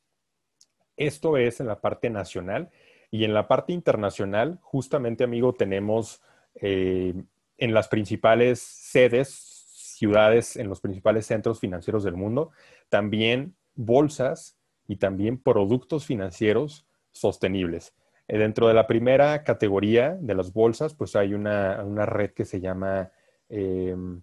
[0.95, 2.69] Esto es en la parte nacional
[3.09, 6.21] y en la parte internacional, justamente, amigo, tenemos
[6.55, 7.13] eh,
[7.57, 12.51] en las principales sedes, ciudades, en los principales centros financieros del mundo,
[12.89, 17.93] también bolsas y también productos financieros sostenibles.
[18.27, 22.59] Eh, dentro de la primera categoría de las bolsas, pues hay una, red que se
[22.59, 23.11] llama,
[23.49, 24.21] em,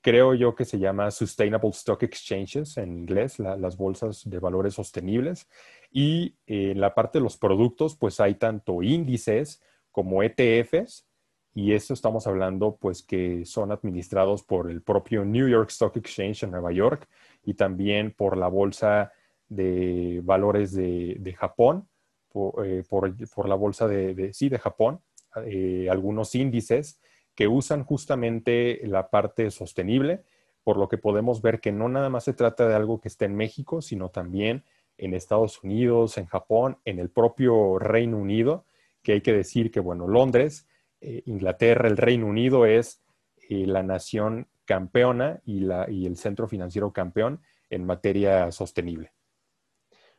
[0.00, 5.48] creo yo que se llama Sustainable Stock Exchanges en inglés, las bolsas de valores sostenibles.
[5.90, 11.06] Y en la parte de los productos, pues hay tanto índices como ETFs
[11.54, 16.44] y esto estamos hablando pues que son administrados por el propio New York Stock Exchange
[16.44, 17.08] en Nueva York
[17.44, 19.12] y también por la Bolsa
[19.48, 21.88] de Valores de, Japón,
[22.64, 25.00] eh, por, la Bolsa de, sí, de Japón,
[25.44, 27.00] eh, algunos índices
[27.40, 30.24] que usan justamente la parte sostenible,
[30.62, 33.24] por lo que podemos ver que no nada más se trata de algo que esté
[33.24, 34.62] en México, sino también
[34.98, 38.66] en Estados Unidos, en Japón, en el propio Reino Unido,
[39.02, 40.68] que hay que decir que, bueno, Londres
[41.00, 43.02] eh, Inglaterra, el Reino Unido es
[43.48, 49.12] eh, la nación campeona y, la, y el centro financiero campeón en materia sostenible.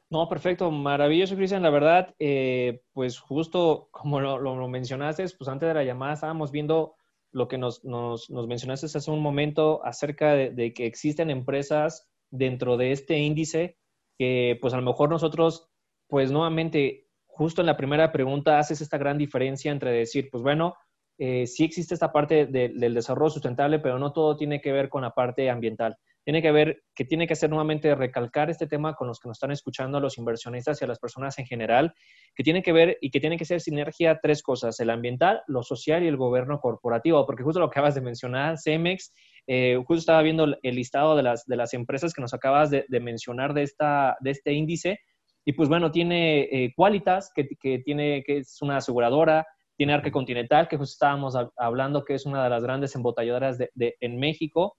[0.09, 1.61] No, perfecto, maravilloso, Cristian.
[1.61, 6.95] La verdad, eh, pues justo como lo, mencionaste, pues antes de la llamada estábamos viendo
[7.31, 7.81] lo que nos,
[8.29, 13.77] mencionaste hace un momento acerca de, que existen empresas dentro de este índice
[14.17, 15.69] que pues a lo mejor nosotros,
[16.07, 20.75] pues nuevamente, justo en la primera pregunta haces esta gran diferencia entre decir, pues bueno,
[21.17, 25.01] eh, sí existe esta parte del desarrollo sustentable, pero no todo tiene que ver con
[25.01, 29.07] la parte ambiental tiene que ver, que tiene que hacer nuevamente recalcar este tema con
[29.07, 31.93] los que nos están escuchando, a los inversionistas y a las personas en general,
[32.35, 35.63] que tiene que ver y que tiene que ser sinergia tres cosas, el ambiental, lo
[35.63, 39.13] social y el gobierno corporativo, porque justo lo que acabas de mencionar, Cemex,
[39.47, 42.85] eh, justo estaba viendo el listado de las, de las empresas que nos acabas de,
[43.01, 44.99] mencionar de, esta, de este índice,
[45.43, 50.11] y pues bueno, tiene eh, Qualitas, que, que, tiene, que es una aseguradora, tiene Arque
[50.11, 54.77] Continental, que justo estábamos hablando que es una de las grandes embotelladoras de, en México,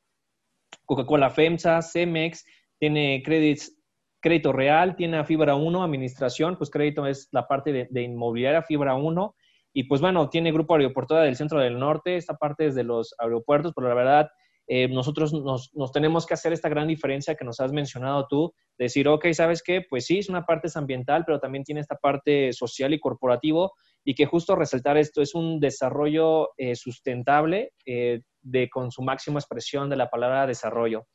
[0.94, 2.44] Coca-Cola FEMSA, Cemex,
[2.78, 8.61] tiene crédito real, tiene a Fibra 1, administración, pues crédito es la parte de, inmobiliaria,
[8.61, 9.35] Fibra 1,
[9.72, 13.14] y pues bueno, tiene Grupo Aeroportuario del Centro del Norte, esta parte es de los
[13.18, 14.31] aeropuertos, pero la verdad,
[14.66, 19.09] eh, nosotros nos, tenemos que hacer esta gran diferencia que nos has mencionado tú, decir,
[19.09, 19.81] ok, ¿sabes qué?
[19.88, 23.72] Pues sí, es una parte ambiental, pero también tiene esta parte social y corporativo,
[24.05, 29.38] y que justo resaltar esto es un desarrollo eh, sustentable, eh, de, con su máxima
[29.38, 31.07] expresión de la palabra desarrollo.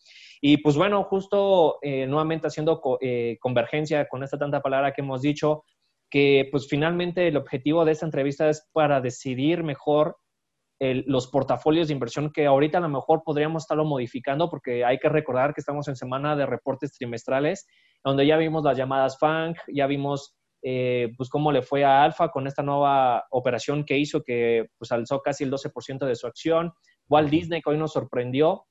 [0.41, 5.21] Y pues bueno, justo eh, nuevamente haciendo eh, convergencia con esta tanta palabra que hemos
[5.21, 5.63] dicho,
[6.09, 10.17] que pues finalmente el objetivo de esta entrevista es para decidir mejor
[10.79, 15.09] los portafolios de inversión que ahorita a lo mejor podríamos estarlo modificando porque hay que
[15.09, 17.65] recordar que estamos en semana de reportes trimestrales
[18.03, 22.29] donde ya vimos las llamadas FANG, ya vimos eh, pues cómo le fue a Alfa
[22.29, 26.73] con esta nueva operación que hizo que pues alzó casi el 12% de su acción.
[27.09, 28.67] Walt Disney que hoy nos sorprendió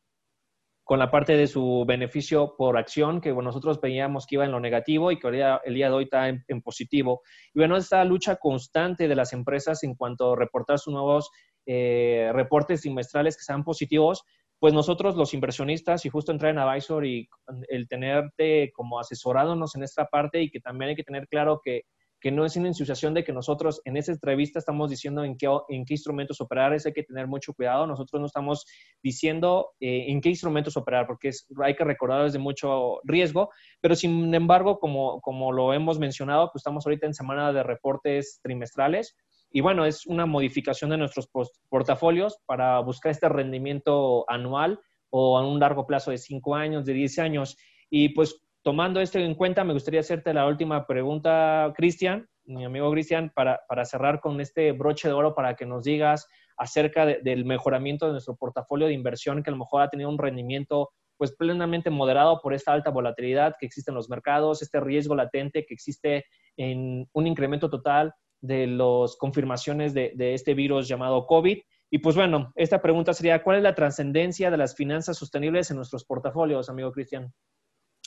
[0.87, 4.61] con la parte de su beneficio por acción, que nosotros veíamos que iba en lo
[4.61, 7.23] negativo y que el día de hoy está en, positivo.
[7.53, 11.29] Y bueno, esta lucha constante de las empresas en cuanto a reportar sus nuevos
[11.67, 14.23] eh, reportes trimestrales que sean positivos,
[14.61, 17.29] pues nosotros los inversionistas y justo entrar en Advisor y
[17.69, 21.83] el tenerte como asesorándonos en esta parte y que también hay que tener claro que
[22.21, 25.49] que no es una ensuciación de que nosotros en esa entrevista estamos diciendo en qué,
[25.69, 27.87] en qué instrumentos operar, eso hay que tener mucho cuidado.
[27.87, 28.67] Nosotros no estamos
[29.03, 31.31] diciendo eh, en qué instrumentos operar, porque
[31.63, 33.51] hay que recordar de mucho riesgo,
[33.81, 38.41] pero sin embargo, como, como lo hemos mencionado, pues estamos ahorita en semana de reportes
[38.43, 39.17] trimestrales.
[39.51, 41.29] Y bueno, es una modificación de nuestros
[41.69, 46.93] portafolios para buscar este rendimiento anual o a un largo plazo de 5 años, de
[46.93, 47.57] 10 años.
[47.89, 52.91] Y pues tomando esto en cuenta, me gustaría hacerte la última pregunta, Cristian, mi amigo
[52.91, 56.27] Cristian, para, cerrar con este broche de oro para que nos digas
[56.57, 60.19] acerca del mejoramiento de nuestro portafolio de inversión, que a lo mejor ha tenido un
[60.19, 65.15] rendimiento pues plenamente moderado por esta alta volatilidad que existe en los mercados, este riesgo
[65.15, 66.25] latente que existe
[66.57, 71.59] en un incremento total de las confirmaciones de, de este virus llamado COVID.
[71.93, 75.77] Y pues bueno, esta pregunta sería, ¿cuál es la trascendencia de las finanzas sostenibles en
[75.77, 77.33] nuestros portafolios, amigo Cristian?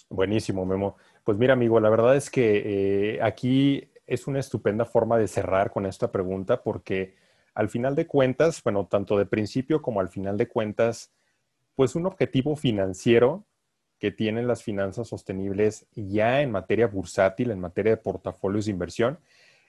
[0.10, 0.98] Buenísimo, Memo.
[1.24, 5.70] Pues mira, amigo, la verdad es que eh, aquí es una estupenda forma de cerrar
[5.70, 7.16] con esta pregunta porque
[7.54, 11.12] al final de cuentas, bueno, tanto de principio como al final de cuentas,
[11.76, 13.46] pues un objetivo financiero
[14.00, 19.20] que tienen las finanzas sostenibles ya en materia bursátil, en materia de portafolios de inversión,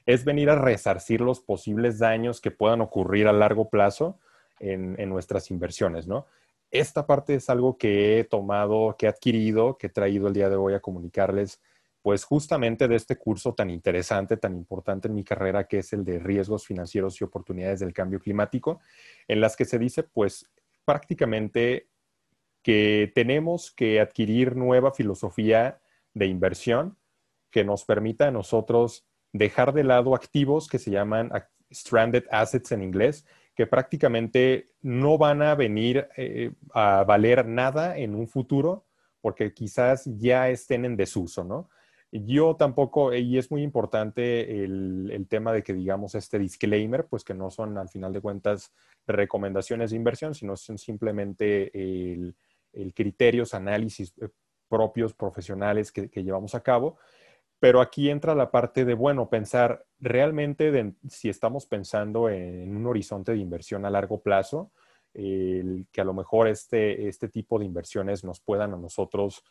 [0.06, 4.18] es venir a resarcir los posibles daños que puedan ocurrir a largo plazo
[4.58, 6.26] en, en nuestras inversiones, ¿no?
[6.70, 10.48] Esta parte es algo que he tomado, que he adquirido, que he traído el día
[10.48, 11.60] de hoy a comunicarles,
[12.02, 16.04] pues justamente de este curso tan interesante, tan importante en mi carrera, que es el
[16.04, 18.80] de riesgos financieros y oportunidades del cambio climático,
[19.28, 20.50] en las que se dice, pues
[20.84, 21.88] prácticamente
[22.62, 25.80] que tenemos que adquirir nueva filosofía
[26.14, 26.96] de inversión
[27.50, 31.30] que nos permita a nosotros dejar de lado activos que se llaman
[31.72, 33.26] stranded assets en inglés,
[33.60, 38.86] que prácticamente no van a venir eh, a valer nada en un futuro
[39.20, 41.68] porque quizás ya estén en desuso, ¿no?
[42.10, 47.34] Yo tampoco, y es muy importante el, tema de que digamos este disclaimer, pues que
[47.34, 48.72] no son al final de cuentas
[49.06, 52.34] recomendaciones de inversión, sino son simplemente el,
[52.94, 54.30] criterios, análisis eh,
[54.70, 56.96] propios, profesionales que llevamos a cabo
[57.60, 63.32] pero aquí entra la parte de, bueno, pensar realmente si estamos pensando en un horizonte
[63.32, 64.72] de inversión a largo plazo,
[65.12, 69.44] que a lo mejor este, este tipo de inversiones nos puedan a nosotros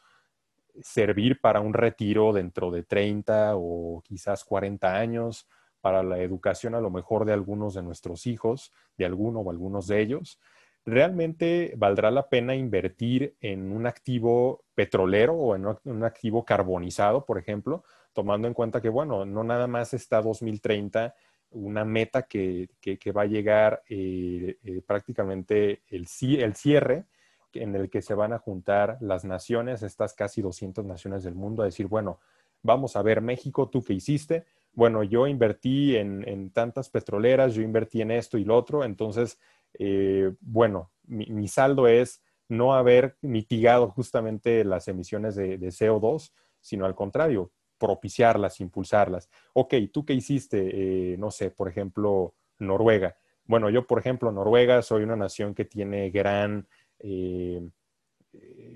[0.81, 5.47] servir para un retiro dentro de 30 o quizás 40 años,
[5.81, 9.87] para la educación a lo mejor de algunos de nuestros hijos, de alguno o algunos
[9.87, 10.39] de ellos.
[10.85, 17.37] ¿Realmente valdrá la pena invertir en un activo petrolero o en un activo carbonizado, por
[17.37, 17.83] ejemplo?
[18.13, 21.15] Tomando en cuenta que, bueno, no nada más está 2030,
[21.51, 22.69] una meta que,
[23.15, 27.05] va a llegar eh, eh, prácticamente el, cierre
[27.53, 31.63] en el que se van a juntar las naciones, estas casi 200 naciones del mundo,
[31.63, 32.19] a decir, bueno,
[32.61, 38.01] vamos a ver México, tú qué hiciste, bueno, yo invertí en, tantas petroleras, yo invertí
[38.01, 39.39] en esto y lo otro, entonces,
[39.73, 46.31] eh, bueno, mi, saldo es no haber mitigado justamente las emisiones de, CO2,
[46.61, 49.29] sino al contrario, propiciarlas, impulsarlas.
[49.53, 51.13] Ok, ¿tú qué hiciste?
[51.13, 53.15] Eh, no sé, por ejemplo, Noruega.
[53.45, 56.67] Bueno, yo, por ejemplo, Noruega, soy una nación que tiene gran
[56.99, 57.67] eh,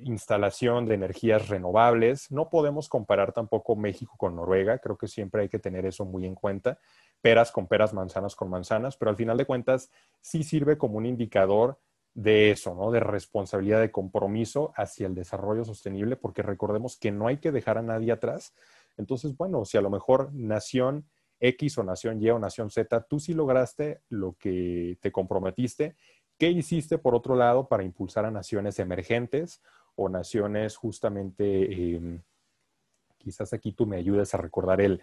[0.03, 2.31] instalación de energías renovables.
[2.31, 6.25] No podemos comparar tampoco México con Noruega, creo que siempre hay que tener eso muy
[6.25, 6.79] en cuenta,
[7.21, 9.91] peras con peras, manzanas con manzanas, pero al final de cuentas
[10.21, 11.79] sí sirve como un indicador
[12.13, 12.91] de eso, ¿no?
[12.91, 17.77] De responsabilidad, de compromiso hacia el desarrollo sostenible, porque recordemos que no hay que dejar
[17.77, 18.53] a nadie atrás.
[18.97, 21.05] Entonces, bueno, si a lo mejor nación
[21.39, 25.95] X o nación Y o nación Z, tú sí lograste lo que te comprometiste,
[26.37, 29.61] ¿qué hiciste por otro lado para impulsar a naciones emergentes
[29.95, 32.21] o naciones justamente, em,
[33.17, 35.01] quizás aquí tú me ayudes a recordar el,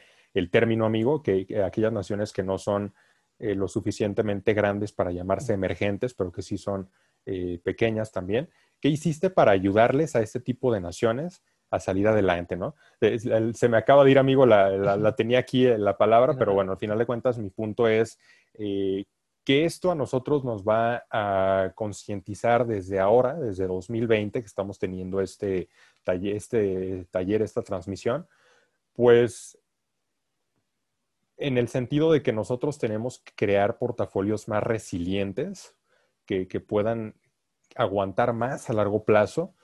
[0.50, 2.94] término amigo, que, aquellas naciones que no son
[3.38, 6.90] eh, lo suficientemente grandes para llamarse emergentes, pero que sí son
[7.26, 8.50] eh, pequeñas también.
[8.80, 12.74] ¿Qué hiciste para ayudarles a este tipo de naciones a salir adelante, ¿no?
[13.00, 16.78] Se me acaba de ir, amigo, la, tenía aquí eh, la palabra, pero bueno, al
[16.78, 18.18] final de cuentas mi punto es
[19.44, 25.20] que esto a nosotros nos va a concientizar desde ahora, desde 2020, que estamos teniendo
[25.20, 25.68] este
[26.04, 28.26] taller, este taller, esta transmisión,
[28.92, 29.58] pues
[31.36, 35.74] en el sentido de que nosotros tenemos que crear portafolios más resilientes,
[36.26, 37.14] que, que puedan
[37.76, 39.54] aguantar más a largo plazo,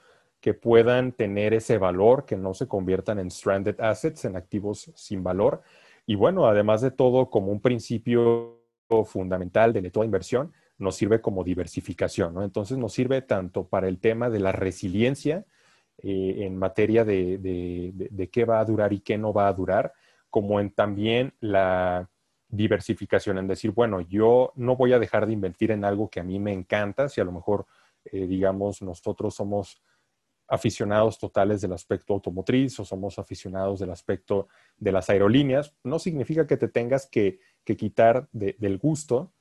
[0.47, 5.25] que puedan tener ese valor, que no se conviertan en stranded assets, en activos sin
[5.25, 5.63] valor.
[6.07, 8.63] Y bueno, además de todo, como un principio
[9.07, 12.45] fundamental de toda inversión, nos sirve como diversificación, ¿no?
[12.45, 15.45] Entonces nos sirve tanto para el tema de la resiliencia
[15.99, 19.95] eh, en materia de, qué va a durar y qué no va a durar,
[20.31, 22.09] como en también la
[22.47, 26.23] diversificación, en decir, bueno, yo no voy a dejar de invertir en algo que a
[26.23, 27.67] mí me encanta, si a lo mejor,
[28.05, 29.83] eh, digamos, nosotros somos
[30.49, 36.47] aficionados totales del aspecto automotriz o somos aficionados del aspecto de las aerolíneas, no significa
[36.47, 39.33] que te tengas que, quitar del gusto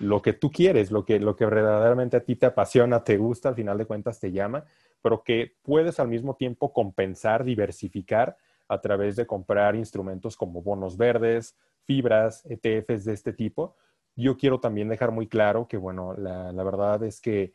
[0.00, 3.50] lo que tú quieres, lo que, lo que verdaderamente a ti te apasiona, te gusta,
[3.50, 4.64] al final de cuentas te llama,
[5.02, 8.36] pero que puedes al mismo tiempo compensar, diversificar
[8.68, 13.76] a través de comprar instrumentos como bonos verdes, fibras, ETFs de este tipo.
[14.14, 17.52] Yo quiero también dejar muy claro que, bueno, la, la verdad es que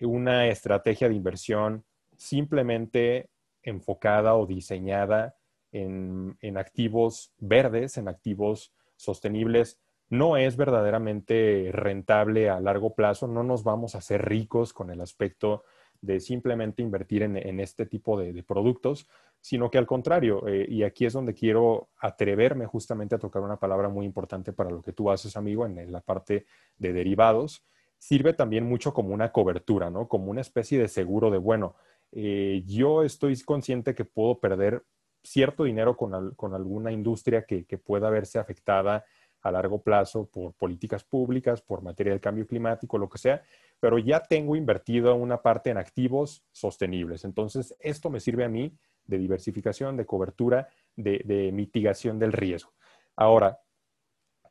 [0.00, 1.84] una estrategia de inversión
[2.16, 3.30] simplemente
[3.62, 5.36] enfocada o diseñada
[5.72, 13.26] en, activos verdes, en activos sostenibles, no es verdaderamente rentable a largo plazo.
[13.26, 15.64] No nos vamos a hacer ricos con el aspecto
[16.00, 19.08] de simplemente invertir en, este tipo de, productos,
[19.40, 23.56] sino que al contrario, eh, y aquí es donde quiero atreverme justamente a tocar una
[23.56, 26.44] palabra muy importante para lo que tú haces, amigo, en la parte
[26.78, 27.64] de derivados,
[27.98, 30.08] sirve también mucho como una cobertura, ¿no?
[30.08, 31.74] Como una especie de seguro de, bueno,
[32.16, 34.84] eh, yo estoy consciente que puedo perder
[35.24, 36.14] cierto dinero con,
[36.54, 39.04] alguna industria que, pueda verse afectada
[39.40, 43.42] a largo plazo por políticas públicas, por materia del cambio climático, lo que sea,
[43.80, 47.24] pero ya tengo invertido una parte en activos sostenibles.
[47.24, 48.72] Entonces, esto me sirve a mí
[49.04, 52.72] de diversificación, de cobertura, de, mitigación del riesgo.
[53.16, 53.60] Ahora,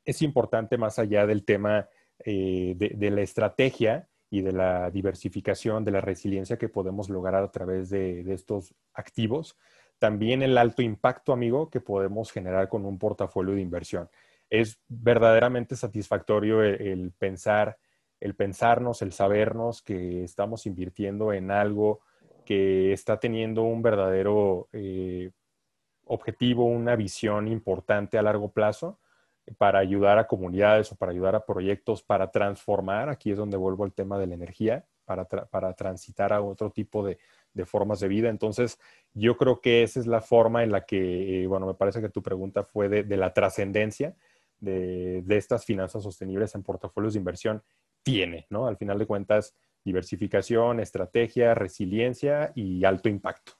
[0.03, 1.87] es importante más allá del tema
[2.19, 7.51] eh, de, la estrategia, y de la diversificación, de la resiliencia que podemos lograr a
[7.51, 9.55] través de, estos activos.
[9.99, 14.09] También el alto impacto, amigo, que podemos generar con un portafolio de inversión.
[14.49, 17.77] Es verdaderamente satisfactorio el, pensar,
[18.19, 21.99] el pensarnos, el sabernos que estamos invirtiendo en algo
[22.43, 25.29] que está teniendo un verdadero eh,
[26.05, 28.97] objetivo, una visión importante a largo plazo
[29.57, 33.83] para ayudar a comunidades o para ayudar a proyectos, para transformar, aquí es donde vuelvo
[33.83, 37.17] al tema de la energía, para, para transitar a otro tipo de,
[37.53, 38.29] de, formas de vida.
[38.29, 38.79] Entonces,
[39.13, 42.09] yo creo que esa es la forma en la que, eh, bueno, me parece que
[42.09, 44.15] tu pregunta fue de, de la trascendencia
[44.59, 47.63] de, de, estas finanzas sostenibles en portafolios de inversión
[48.01, 48.67] tiene, ¿no?
[48.67, 53.53] Al final de cuentas, diversificación, estrategia, resiliencia y alto impacto.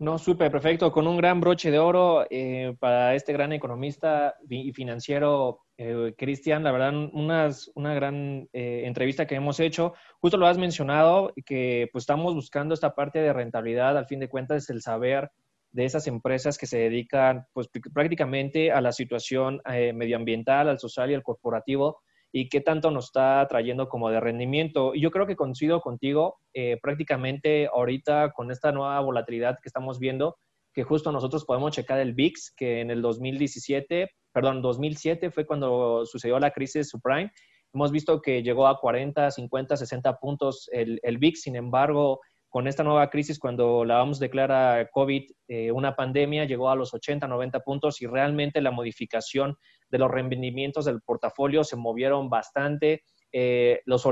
[0.00, 4.72] No, súper perfecto, con un gran broche de oro eh, para este gran economista y
[4.72, 6.64] financiero, eh, Cristian.
[6.64, 9.92] La verdad, unas, una gran eh, entrevista que hemos hecho.
[10.18, 14.30] Justo lo has mencionado, que pues estamos buscando esta parte de rentabilidad, al fin de
[14.30, 15.32] cuentas, es el saber
[15.70, 21.10] de esas empresas que se dedican pues, prácticamente a la situación eh, medioambiental, al social
[21.10, 22.00] y al corporativo
[22.32, 24.94] y qué tanto nos está trayendo como de rendimiento.
[24.94, 29.98] Y yo creo que coincido contigo, eh, prácticamente ahorita con esta nueva volatilidad que estamos
[29.98, 30.36] viendo,
[30.72, 36.06] que justo nosotros podemos checar el VIX, que en el 2017, perdón, 2007 fue cuando
[36.06, 37.32] sucedió la crisis subprime.
[37.72, 42.20] Hemos visto que llegó a 40, 50, 60 puntos el, el VIX, sin embargo,
[42.50, 46.74] con esta nueva crisis, cuando la vamos a declarar COVID eh, una pandemia, llegó a
[46.74, 49.56] los 80, 90 puntos y realmente la modificación
[49.90, 53.02] de los rendimientos del portafolio se movieron bastante.
[53.32, 54.04] Eh, los,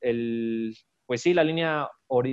[0.00, 0.74] el,
[1.06, 1.88] pues sí, la línea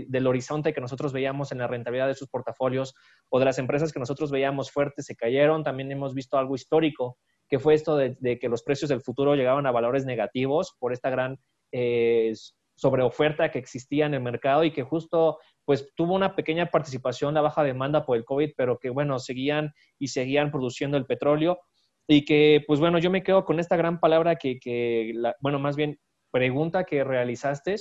[0.07, 2.93] del horizonte que nosotros veíamos en la rentabilidad de sus portafolios
[3.29, 5.63] o de las empresas que nosotros veíamos fuertes se cayeron.
[5.63, 7.17] También hemos visto algo histórico,
[7.47, 11.09] que fue esto de, que los precios del futuro llegaban a valores negativos por esta
[11.09, 11.39] gran
[11.71, 12.33] eh,
[12.75, 17.33] sobre oferta que existía en el mercado y que justo pues tuvo una pequeña participación
[17.33, 21.59] la baja demanda por el COVID, pero que bueno, seguían y seguían produciendo el petróleo
[22.07, 25.75] y que pues bueno, yo me quedo con esta gran palabra que, que bueno, más
[25.75, 25.99] bien
[26.31, 27.75] pregunta que realizaste,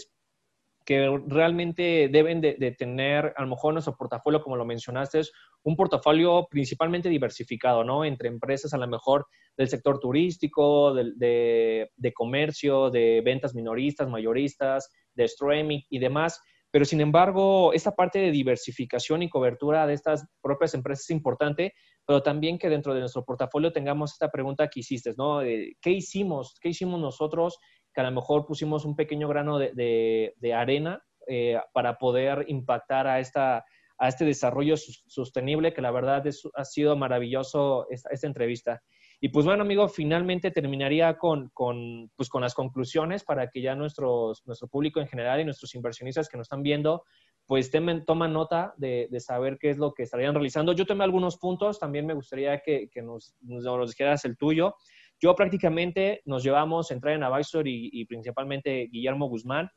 [0.85, 5.77] que realmente deben de, tener, a lo mejor nuestro portafolio, como lo mencionaste, es un
[5.77, 8.05] portafolio principalmente diversificado, ¿no?
[8.05, 14.91] Entre empresas a lo mejor del sector turístico, de, de, comercio, de ventas minoristas, mayoristas,
[15.15, 16.41] de streaming y demás.
[16.75, 21.73] Pero sin embargo, esta parte de diversificación y cobertura de estas propias empresas es importante,
[22.05, 25.39] pero también que dentro de nuestro portafolio tengamos esta pregunta que hiciste, ¿no?
[25.39, 26.57] ¿Qué hicimos?
[26.61, 27.61] ¿Qué hicimos nosotros?
[27.95, 33.21] Que a lo mejor pusimos un pequeño grano de, arena eh, para poder impactar a,
[33.21, 33.65] esta,
[33.97, 38.83] a este desarrollo sostenible, que la verdad ha sido maravilloso esta, esta entrevista.
[39.25, 43.75] Y pues bueno, amigo, finalmente terminaría con, con, pues con las conclusiones para que ya
[43.75, 47.05] nuestros, nuestro público en general y nuestros inversionistas que nos están viendo,
[47.47, 50.75] pues temen, toman nota de, de, saber qué es lo que estarían realizando.
[50.75, 54.75] Yo tomé algunos puntos, también me gustaría que, que nos, nos, dijeras el tuyo.
[55.19, 59.71] Yo prácticamente nos llevamos, entrar en Advisor y, y principalmente Guillermo Guzmán,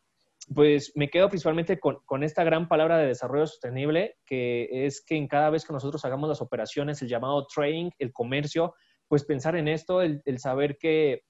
[0.54, 5.16] pues me quedo principalmente con, con, esta gran palabra de desarrollo sostenible, que es que
[5.16, 8.74] en cada vez que nosotros hagamos las operaciones, el llamado trading, el comercio,
[9.08, 11.24] pues pensar en esto, el, saber que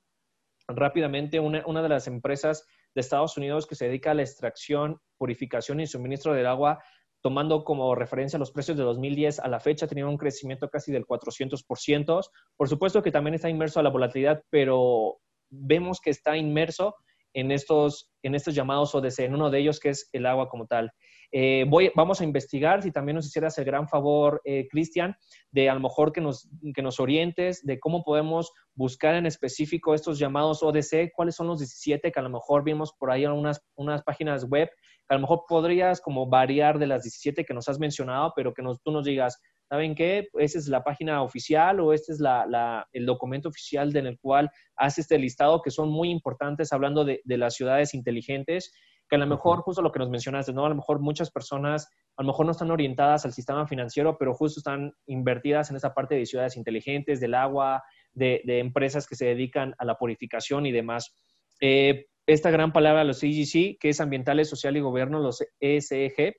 [0.67, 2.65] rápidamente una, de las empresas
[2.95, 6.84] de Estados Unidos que se dedica a la extracción, purificación y suministro del agua,
[7.21, 10.91] tomando como referencia los precios de 2010 a la fecha, ha tenido un crecimiento casi
[10.91, 12.30] del 400%.
[12.55, 15.19] Por supuesto que también está inmerso a la volatilidad, pero
[15.49, 16.95] vemos que está inmerso
[17.34, 20.67] en estos, en estos llamados ODC, en uno de ellos que es el agua como
[20.67, 20.91] tal.
[21.32, 25.15] Eh, voy, vamos a investigar, si también nos hicieras el gran favor, eh, Cristian,
[25.51, 29.93] de a lo mejor que nos, que nos orientes de cómo podemos buscar en específico
[29.93, 33.32] estos llamados ODC, cuáles son los 17 que a lo mejor vimos por ahí en
[33.32, 37.53] unas, unas páginas web, que a lo mejor podrías como variar de las 17 que
[37.53, 40.30] nos has mencionado, pero que nos, tú nos digas, ¿saben qué?
[40.36, 44.49] Esa es la página oficial o este es la, el documento oficial en el cual
[44.78, 48.71] hace este listado que son muy importantes hablando de, de las ciudades inteligentes
[49.10, 50.66] que a lo mejor, justo lo que nos mencionaste, ¿no?
[50.66, 54.34] A lo mejor muchas personas, a lo mejor no están orientadas al sistema financiero, pero
[54.34, 57.84] justo están invertidas en esa parte de ciudades inteligentes, del agua,
[58.14, 61.16] de, empresas que se dedican a la purificación y demás.
[61.62, 66.36] Eh, esta gran palabra, los EGC, que es ambientales, social y gobierno, los ESG,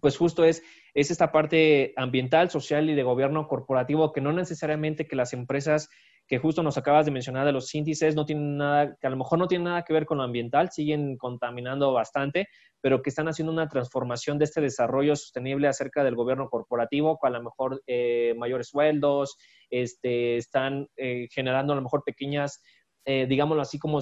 [0.00, 0.62] pues justo es,
[0.94, 5.88] es esta parte ambiental, social y de gobierno corporativo que no necesariamente que las empresas
[6.30, 9.16] que justo nos acabas de mencionar de los índices no tienen nada, que a lo
[9.16, 12.46] mejor no tienen nada que ver con lo ambiental, siguen contaminando bastante,
[12.80, 17.34] pero que están haciendo una transformación de este desarrollo sostenible acerca del gobierno corporativo, con
[17.34, 19.36] a lo mejor eh, mayores sueldos,
[19.70, 22.62] este, están eh, generando a lo mejor pequeñas
[23.06, 23.98] eh, digámoslo así, como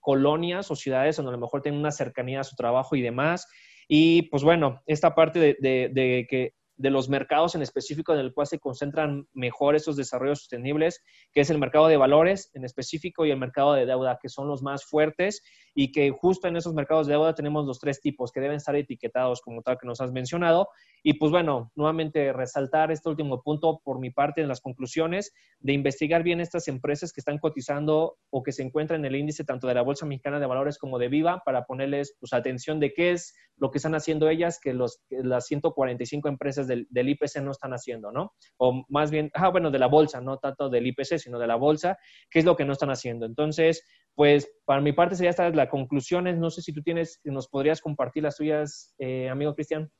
[0.00, 3.46] colonias o ciudades donde a lo mejor tienen una cercanía a su trabajo y demás.
[3.86, 8.46] Y pues bueno, esta parte de que de los mercados en específico en el cual
[8.46, 11.02] se concentran mejor esos desarrollos sostenibles,
[11.32, 14.48] que es el mercado de valores en específico y el mercado de deuda, que son
[14.48, 15.42] los más fuertes
[15.74, 18.76] y que justo en esos mercados de deuda tenemos los tres tipos que deben estar
[18.76, 20.68] etiquetados como tal que nos has mencionado.
[21.02, 25.72] Y pues bueno, nuevamente resaltar este último punto por mi parte en las conclusiones de
[25.72, 29.66] investigar bien estas empresas que están cotizando o que se encuentran en el índice tanto
[29.66, 33.12] de la Bolsa Mexicana de Valores como de Viva para ponerles pues, atención de qué
[33.12, 37.72] es lo que están haciendo ellas que los, las 145 empresas del, IPC no están
[37.72, 38.32] haciendo, ¿no?
[38.56, 41.56] O más bien, ah, bueno, de la bolsa, no tanto del IPC, sino de la
[41.56, 41.98] bolsa,
[42.30, 43.26] qué es lo que no están haciendo.
[43.26, 43.84] Entonces,
[44.14, 46.38] pues para mi parte sería esta la conclusiones.
[46.38, 49.90] No sé si tú tienes, nos podrías compartir las tuyas, eh, amigo Cristian.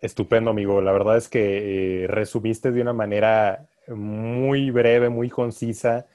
[0.00, 0.80] Estupendo, amigo.
[0.80, 6.06] La verdad es que eh, resumiste de una manera muy breve, muy concisa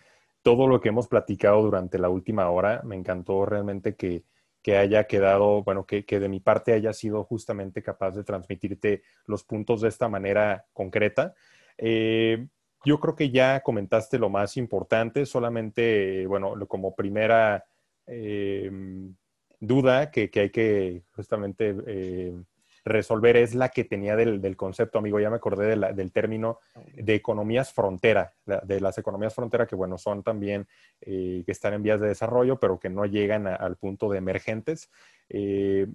[0.43, 2.81] todo lo que hemos platicado durante la última hora.
[2.83, 4.23] Me encantó realmente que
[4.61, 9.43] que haya quedado, bueno, que, de mi parte haya sido justamente capaz de transmitirte los
[9.43, 11.33] puntos de esta manera concreta.
[11.77, 12.47] Eh,
[12.83, 17.65] yo creo que ya comentaste lo más importante, solamente, bueno, como primera
[18.07, 18.71] eh,
[19.59, 22.33] duda que, hay que justamente eh,
[22.83, 25.19] resolver es la que tenía del, concepto, amigo.
[25.19, 26.59] Ya me acordé del término
[26.93, 30.67] de economías frontera, de las economías frontera que, bueno, son también
[31.01, 34.89] eh, que están en vías de desarrollo, pero que no llegan al punto de emergentes.
[35.29, 35.87] Eh,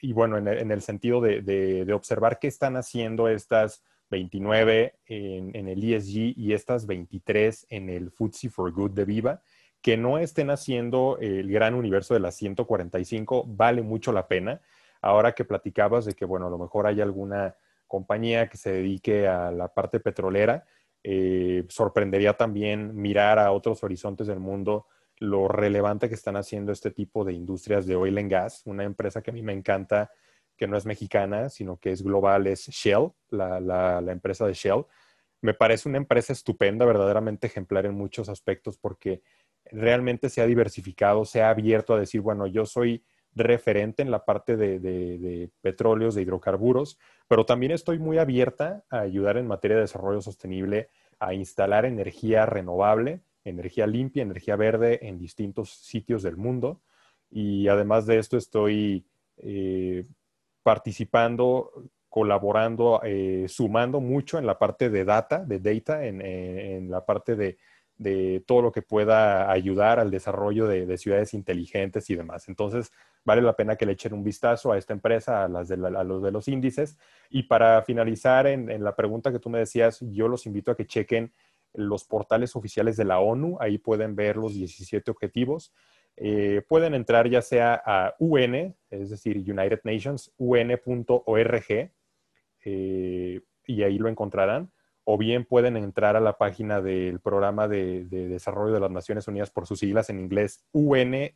[0.00, 6.34] y bueno, en el, sentido de, observar qué están haciendo estas 29 en, el ESG
[6.36, 9.42] y estas 23 en el FTSE for Good de Viva
[9.82, 14.60] que no estén haciendo el gran universo de las 145 vale mucho la pena
[15.00, 19.28] ahora que platicabas de que, bueno, a lo mejor hay alguna compañía que se dedique
[19.28, 20.64] a la parte petrolera,
[21.02, 24.86] eh, sorprendería también mirar a otros horizontes del mundo
[25.18, 28.62] lo relevante que están haciendo este tipo de industrias de oil and gas.
[28.66, 30.10] Una empresa que a mí me encanta,
[30.56, 34.84] que no es mexicana, sino que es global, es Shell, la, la empresa de Shell.
[35.40, 39.22] Me parece una empresa estupenda, verdaderamente ejemplar en muchos aspectos, porque
[39.70, 43.04] realmente se ha diversificado, se ha abierto a decir, bueno, yo soy
[43.36, 49.36] referente en la parte de, petróleos, de hidrocarburos, pero también estoy muy abierta a ayudar
[49.36, 55.70] en materia de desarrollo sostenible, a instalar energía renovable, energía limpia, energía verde en distintos
[55.70, 56.80] sitios del mundo.
[57.30, 59.06] Y además de esto estoy
[59.38, 60.06] eh,
[60.62, 61.70] participando,
[62.08, 67.58] colaborando, eh, sumando mucho en la parte de data, de data, en la parte de
[67.98, 72.48] de todo lo que pueda ayudar al desarrollo de, ciudades inteligentes y demás.
[72.48, 72.92] Entonces,
[73.24, 76.22] vale la pena que le echen un vistazo a esta empresa, a, las de los
[76.22, 76.98] de los índices.
[77.30, 80.86] Y para finalizar en, la pregunta que tú me decías, yo los invito a que
[80.86, 81.32] chequen
[81.72, 85.72] los portales oficiales de la ONU, ahí pueden ver los 17 objetivos.
[86.16, 91.90] Eh, pueden entrar ya sea a UN, es decir, United Nations, un.org,
[92.64, 94.70] eh, y ahí lo encontrarán
[95.08, 99.50] o bien pueden entrar a la página del Programa de, Desarrollo de las Naciones Unidas
[99.50, 101.30] por sus siglas en inglés, undp.org,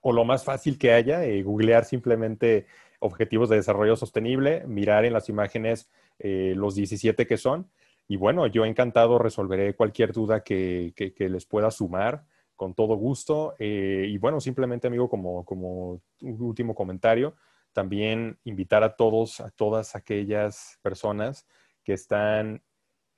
[0.00, 2.66] o lo más fácil que haya, eh, googlear simplemente
[3.00, 7.68] Objetivos de Desarrollo Sostenible, mirar en las imágenes eh, los 17 que son,
[8.06, 13.56] y bueno, yo encantado resolveré cualquier duda que, les pueda sumar con todo gusto.
[13.58, 17.34] Eh, y bueno, simplemente amigo, como, como último comentario,
[17.72, 21.46] también invitar a todos, a todas aquellas personas
[21.84, 22.62] que están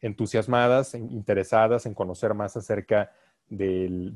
[0.01, 3.11] entusiasmadas, interesadas en conocer más acerca
[3.47, 4.13] del,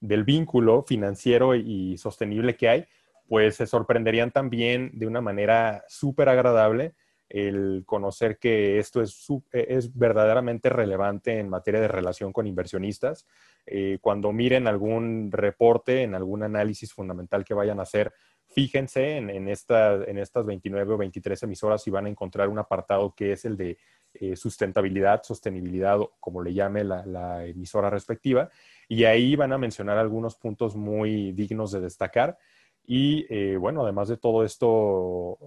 [0.00, 2.86] del vínculo financiero y sostenible que hay,
[3.28, 6.94] pues se sorprenderían también de una manera súper agradable
[7.28, 13.26] el conocer que esto es, es, verdaderamente relevante en materia de relación con inversionistas.
[13.66, 18.12] Eh, cuando miren algún reporte, en algún análisis fundamental que vayan a hacer
[18.48, 23.44] fíjense en, estas 29 o 23 emisoras y van a encontrar un apartado que es
[23.44, 23.78] el de
[24.14, 28.48] eh, sustentabilidad, sostenibilidad, como le llame la, emisora respectiva.
[28.88, 32.38] Y ahí van a mencionar algunos puntos muy dignos de destacar.
[32.86, 35.38] Y eh, bueno, además de todo esto,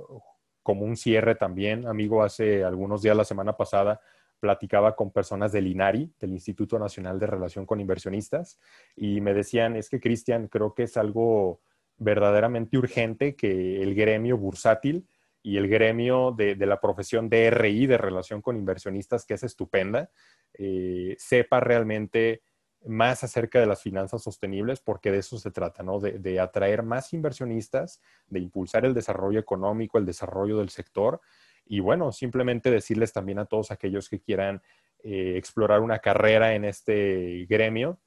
[0.62, 4.02] como un cierre también, amigo, hace algunos días, la semana pasada,
[4.40, 8.60] platicaba con personas del INARI, del Instituto Nacional de Relación con Inversionistas,
[8.96, 11.62] y me decían, es que Cristian, creo que es algo
[12.00, 15.06] verdaderamente urgente que el gremio bursátil
[15.42, 20.10] y el gremio de, la profesión DRI, de relación con inversionistas, que es estupenda,
[20.54, 22.42] eh, sepa realmente
[22.86, 26.00] más acerca de las finanzas sostenibles, porque de eso se trata, ¿no?
[26.00, 31.20] De, atraer más inversionistas, de impulsar el desarrollo económico, el desarrollo del sector,
[31.66, 34.62] y bueno, simplemente decirles también a todos aquellos que quieran
[35.04, 38.00] eh, explorar una carrera en este gremio,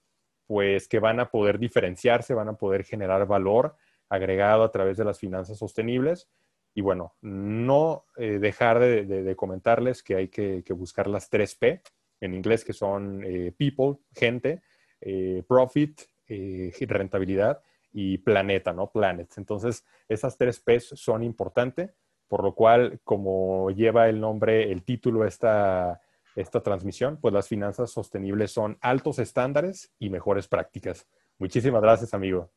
[0.46, 3.76] pues que van a poder diferenciarse, van a poder generar valor
[4.12, 6.28] agregado a través de las finanzas sostenibles.
[6.74, 11.82] Y bueno, no eh, dejar de, comentarles que hay que, buscar las tres P
[12.20, 14.62] en inglés, que son eh, people, gente,
[15.00, 18.90] eh, profit, rentabilidad y planeta, ¿no?
[18.90, 19.30] Planet.
[19.36, 21.90] Entonces, esas tres P son importantes,
[22.28, 26.02] por lo cual, como lleva el nombre, el título, esta,
[26.36, 31.06] esta transmisión, pues las finanzas sostenibles son altos estándares y mejores prácticas.
[31.38, 32.50] Muchísimas gracias, amigo.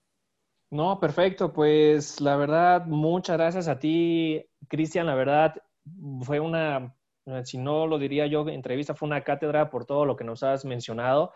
[0.76, 1.54] No, perfecto.
[1.54, 5.06] Pues la verdad, muchas gracias a ti, Cristian.
[5.06, 5.56] La verdad,
[6.22, 6.94] fue una,
[7.46, 10.66] si no lo diría yo, entrevista fue una cátedra por todo lo que nos has
[10.66, 11.32] mencionado.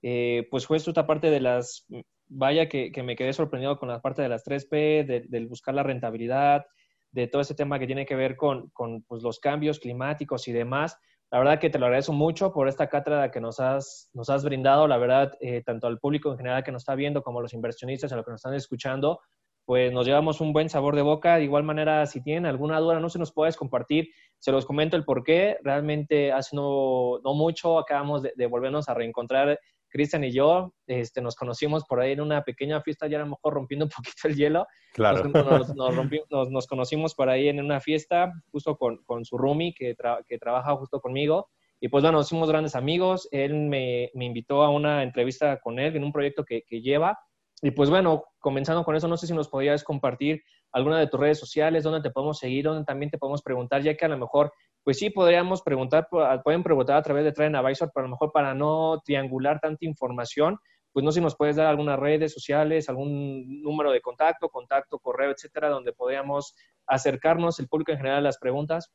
[0.00, 1.88] Eh, pues fue esta parte de las,
[2.28, 6.64] vaya que, me quedé sorprendido con la parte de las 3P, del buscar la rentabilidad,
[7.10, 10.52] de todo ese tema que tiene que ver con, con pues, los cambios climáticos y
[10.52, 10.96] demás
[11.34, 14.44] La verdad que te lo agradezco mucho por esta cátedra que nos has, nos has
[14.44, 14.86] brindado.
[14.86, 17.52] La verdad, eh, tanto al público en general que nos está viendo como a los
[17.52, 19.18] inversionistas a los que nos están escuchando,
[19.64, 21.34] pues nos llevamos un buen sabor de boca.
[21.34, 24.10] De igual manera, si tienen alguna duda, no se nos puedes compartir.
[24.38, 25.58] Se los comento el por qué.
[25.64, 29.58] Realmente hace no, no mucho acabamos de, de volvernos a reencontrar
[29.94, 33.28] Cristian y yo este, nos conocimos por ahí en una pequeña fiesta, ya a lo
[33.28, 34.66] mejor rompiendo un poquito el hielo.
[34.92, 35.22] Claro.
[35.28, 39.94] Nos, nos, conocimos por ahí en una fiesta, justo con, con su roomie que,
[40.26, 41.48] que trabaja justo conmigo.
[41.80, 43.28] Y pues bueno, nos hicimos grandes amigos.
[43.30, 47.16] Él me, me invitó a una entrevista con él en un proyecto que, que lleva.
[47.62, 50.42] Y pues bueno, comenzando con eso, no sé si nos podrías compartir
[50.72, 53.96] alguna de tus redes sociales, dónde te podemos seguir, dónde también te podemos preguntar, ya
[53.96, 54.52] que a lo mejor
[54.84, 56.08] pues sí podríamos preguntar,
[56.44, 59.86] pueden preguntar a través de Train Advisor, pero a lo mejor para no triangular tanta
[59.86, 60.58] información,
[60.92, 64.98] pues no sé si nos puedes dar algunas redes sociales, algún número de contacto, contacto,
[64.98, 66.54] correo, etcétera, donde podríamos
[66.86, 68.92] acercarnos el público en general a las preguntas.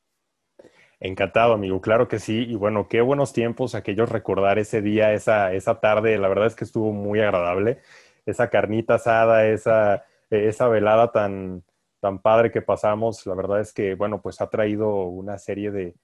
[1.01, 1.81] Encantado, amigo.
[1.81, 2.45] Claro que sí.
[2.47, 6.17] Y bueno, qué buenos tiempos aquellos recordar ese día, esa, esa tarde.
[6.17, 7.79] La verdad es que estuvo muy agradable.
[8.25, 11.63] Esa carnita asada, esa, esa velada tan,
[12.00, 13.26] tan padre que pasamos.
[13.26, 15.95] La verdad es que, bueno, pues ha traído una serie de,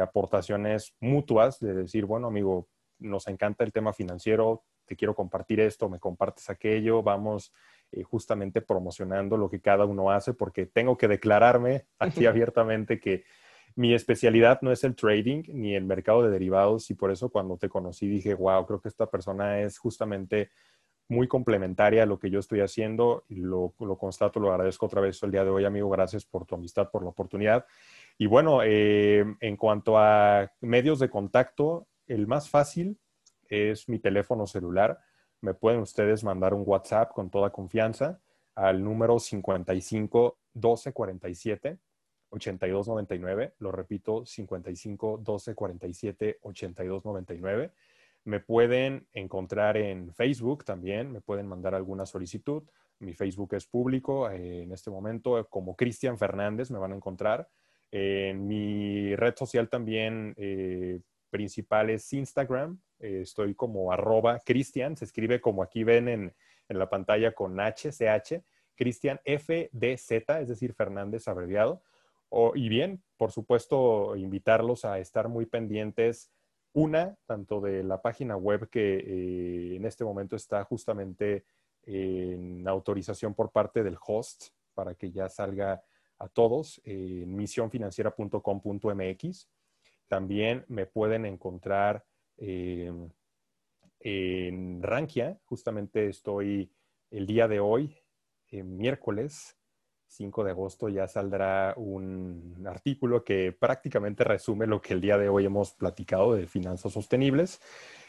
[0.00, 2.68] aportaciones mutuas, de decir, bueno, amigo,
[2.98, 7.54] nos encanta el tema financiero, te quiero compartir esto, me compartes aquello, vamos
[7.90, 13.24] eh, justamente promocionando lo que cada uno hace, porque tengo que declararme aquí abiertamente que
[13.74, 17.56] mi especialidad no es el trading ni el mercado de derivados y por eso cuando
[17.56, 20.50] te conocí dije, wow, creo que esta persona es justamente
[21.10, 25.20] muy complementaria a lo que yo estoy haciendo lo, lo, constato, lo agradezco otra vez
[25.24, 25.90] el día de hoy, amigo.
[25.90, 27.66] Gracias por tu amistad, por la oportunidad.
[28.16, 32.96] Y bueno, eh, en cuanto a medios de contacto, el más fácil
[33.48, 35.00] es mi teléfono celular.
[35.40, 38.20] Me pueden ustedes mandar un WhatsApp con toda confianza
[38.54, 41.78] al número 55 12 47
[42.30, 43.54] 82 99.
[43.58, 47.72] Lo repito, 55 12 47 82 99
[48.24, 52.62] me pueden encontrar en Facebook también, me pueden mandar alguna solicitud.
[52.98, 56.96] Mi Facebook es público eh, en este momento, eh, como Cristian Fernández me van a
[56.96, 57.48] encontrar.
[57.90, 61.00] En mi red social también eh,
[61.30, 62.80] principal es Instagram.
[62.98, 66.34] estoy como arroba Cristian, se escribe como aquí ven en,
[66.68, 68.44] la pantalla con H, CH,
[68.76, 71.82] Cristian FDZ, es decir, Fernández abreviado.
[72.54, 76.30] y bien, por supuesto, invitarlos a estar muy pendientes
[76.72, 81.44] una, tanto de la página web que eh, en este momento está justamente
[81.84, 85.82] en autorización por parte del host para que ya salga
[86.18, 89.48] a todos en misionfinanciera.com.mx.
[90.06, 92.04] También me pueden encontrar
[92.36, 93.10] em,
[94.00, 95.40] en Rankia.
[95.44, 96.70] Justamente estoy
[97.10, 97.96] el día de hoy,
[98.52, 99.56] miércoles,
[100.10, 105.28] 5 de agosto ya saldrá un artículo que prácticamente resume lo que el día de
[105.28, 107.60] hoy hemos platicado de finanzas sostenibles.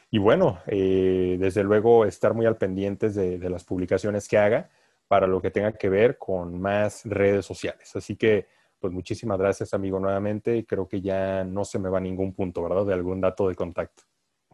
[0.10, 4.70] Y bueno, eh, desde luego estar muy al pendientes de, de, las publicaciones que haga
[5.08, 7.96] para lo que tenga que ver con más redes sociales.
[7.96, 8.48] Así que,
[8.80, 10.66] pues muchísimas gracias, amigo, nuevamente.
[10.66, 12.86] Creo que ya no se me va ningún punto, ¿verdad?
[12.86, 14.04] De algún dato de contacto.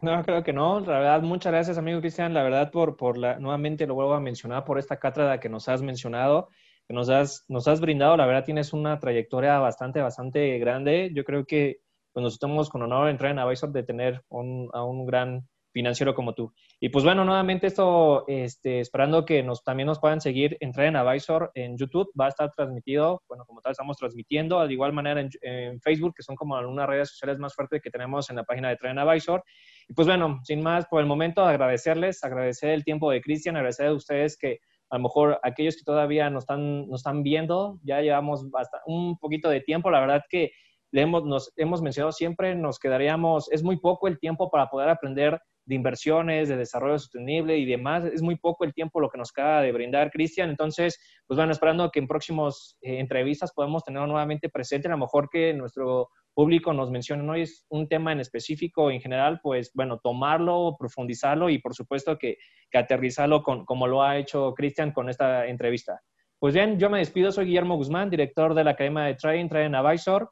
[0.02, 0.80] No, creo que no.
[0.80, 2.34] La verdad, muchas gracias, amigo Cristian.
[2.34, 5.68] La verdad, por, por la, nuevamente lo vuelvo a mencionar, por esta cátedra que nos
[5.68, 6.50] has mencionado
[6.88, 8.16] que nos has, nos has brindado.
[8.16, 11.12] La verdad, tienes una trayectoria bastante, bastante grande.
[11.14, 11.80] Yo creo que
[12.12, 16.34] pues, nos estamos con honor entrar en Advisor de tener a un gran financiero como
[16.34, 16.52] tú.
[16.80, 20.96] Y pues bueno, nuevamente esto, este, esperando que nos, también nos puedan seguir, entrar en
[20.96, 25.20] Advisor en YouTube, va a estar transmitido, bueno, como tal estamos transmitiendo, de igual manera
[25.20, 28.70] en, Facebook, que son como algunas redes sociales más fuertes que tenemos en la página
[28.70, 29.42] de Train Advisor.
[29.88, 33.86] Y pues bueno, sin más, por el momento agradecerles, agradecer el tiempo de Cristian, agradecer
[33.86, 34.58] a ustedes que
[34.90, 38.46] a lo mejor aquellos que todavía nos están, nos están viendo, ya llevamos
[38.86, 40.50] un poquito de tiempo, la verdad que
[40.90, 44.88] le hemos, nos hemos mencionado siempre, nos quedaríamos, es muy poco el tiempo para poder
[44.88, 48.04] aprender de inversiones, de desarrollo sostenible y demás.
[48.06, 50.48] Es muy poco el tiempo lo que nos queda de brindar, Cristian.
[50.48, 54.98] Entonces, pues bueno, esperando que en próximas eh, entrevistas podamos tenerlo nuevamente presente, a lo
[54.98, 56.08] mejor que nuestro
[56.38, 61.50] público nos mencione, no es un tema en específico en general, pues bueno, tomarlo, profundizarlo
[61.50, 62.36] y por supuesto que,
[62.70, 66.00] que aterrizarlo con, como lo ha hecho Cristian con esta entrevista.
[66.38, 69.74] Pues bien, yo me despido, soy Guillermo Guzmán, director de la Academia de Trading, Trading
[69.74, 70.30] Advisor.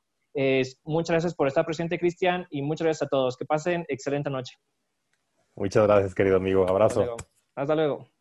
[0.85, 3.37] muchas gracias por estar presente, Cristian, y muchas gracias a todos.
[3.37, 4.55] Que pasen excelente noche.
[5.57, 6.69] Muchas gracias, querido amigo.
[6.69, 7.17] Abrazo.
[7.57, 8.16] Hasta luego.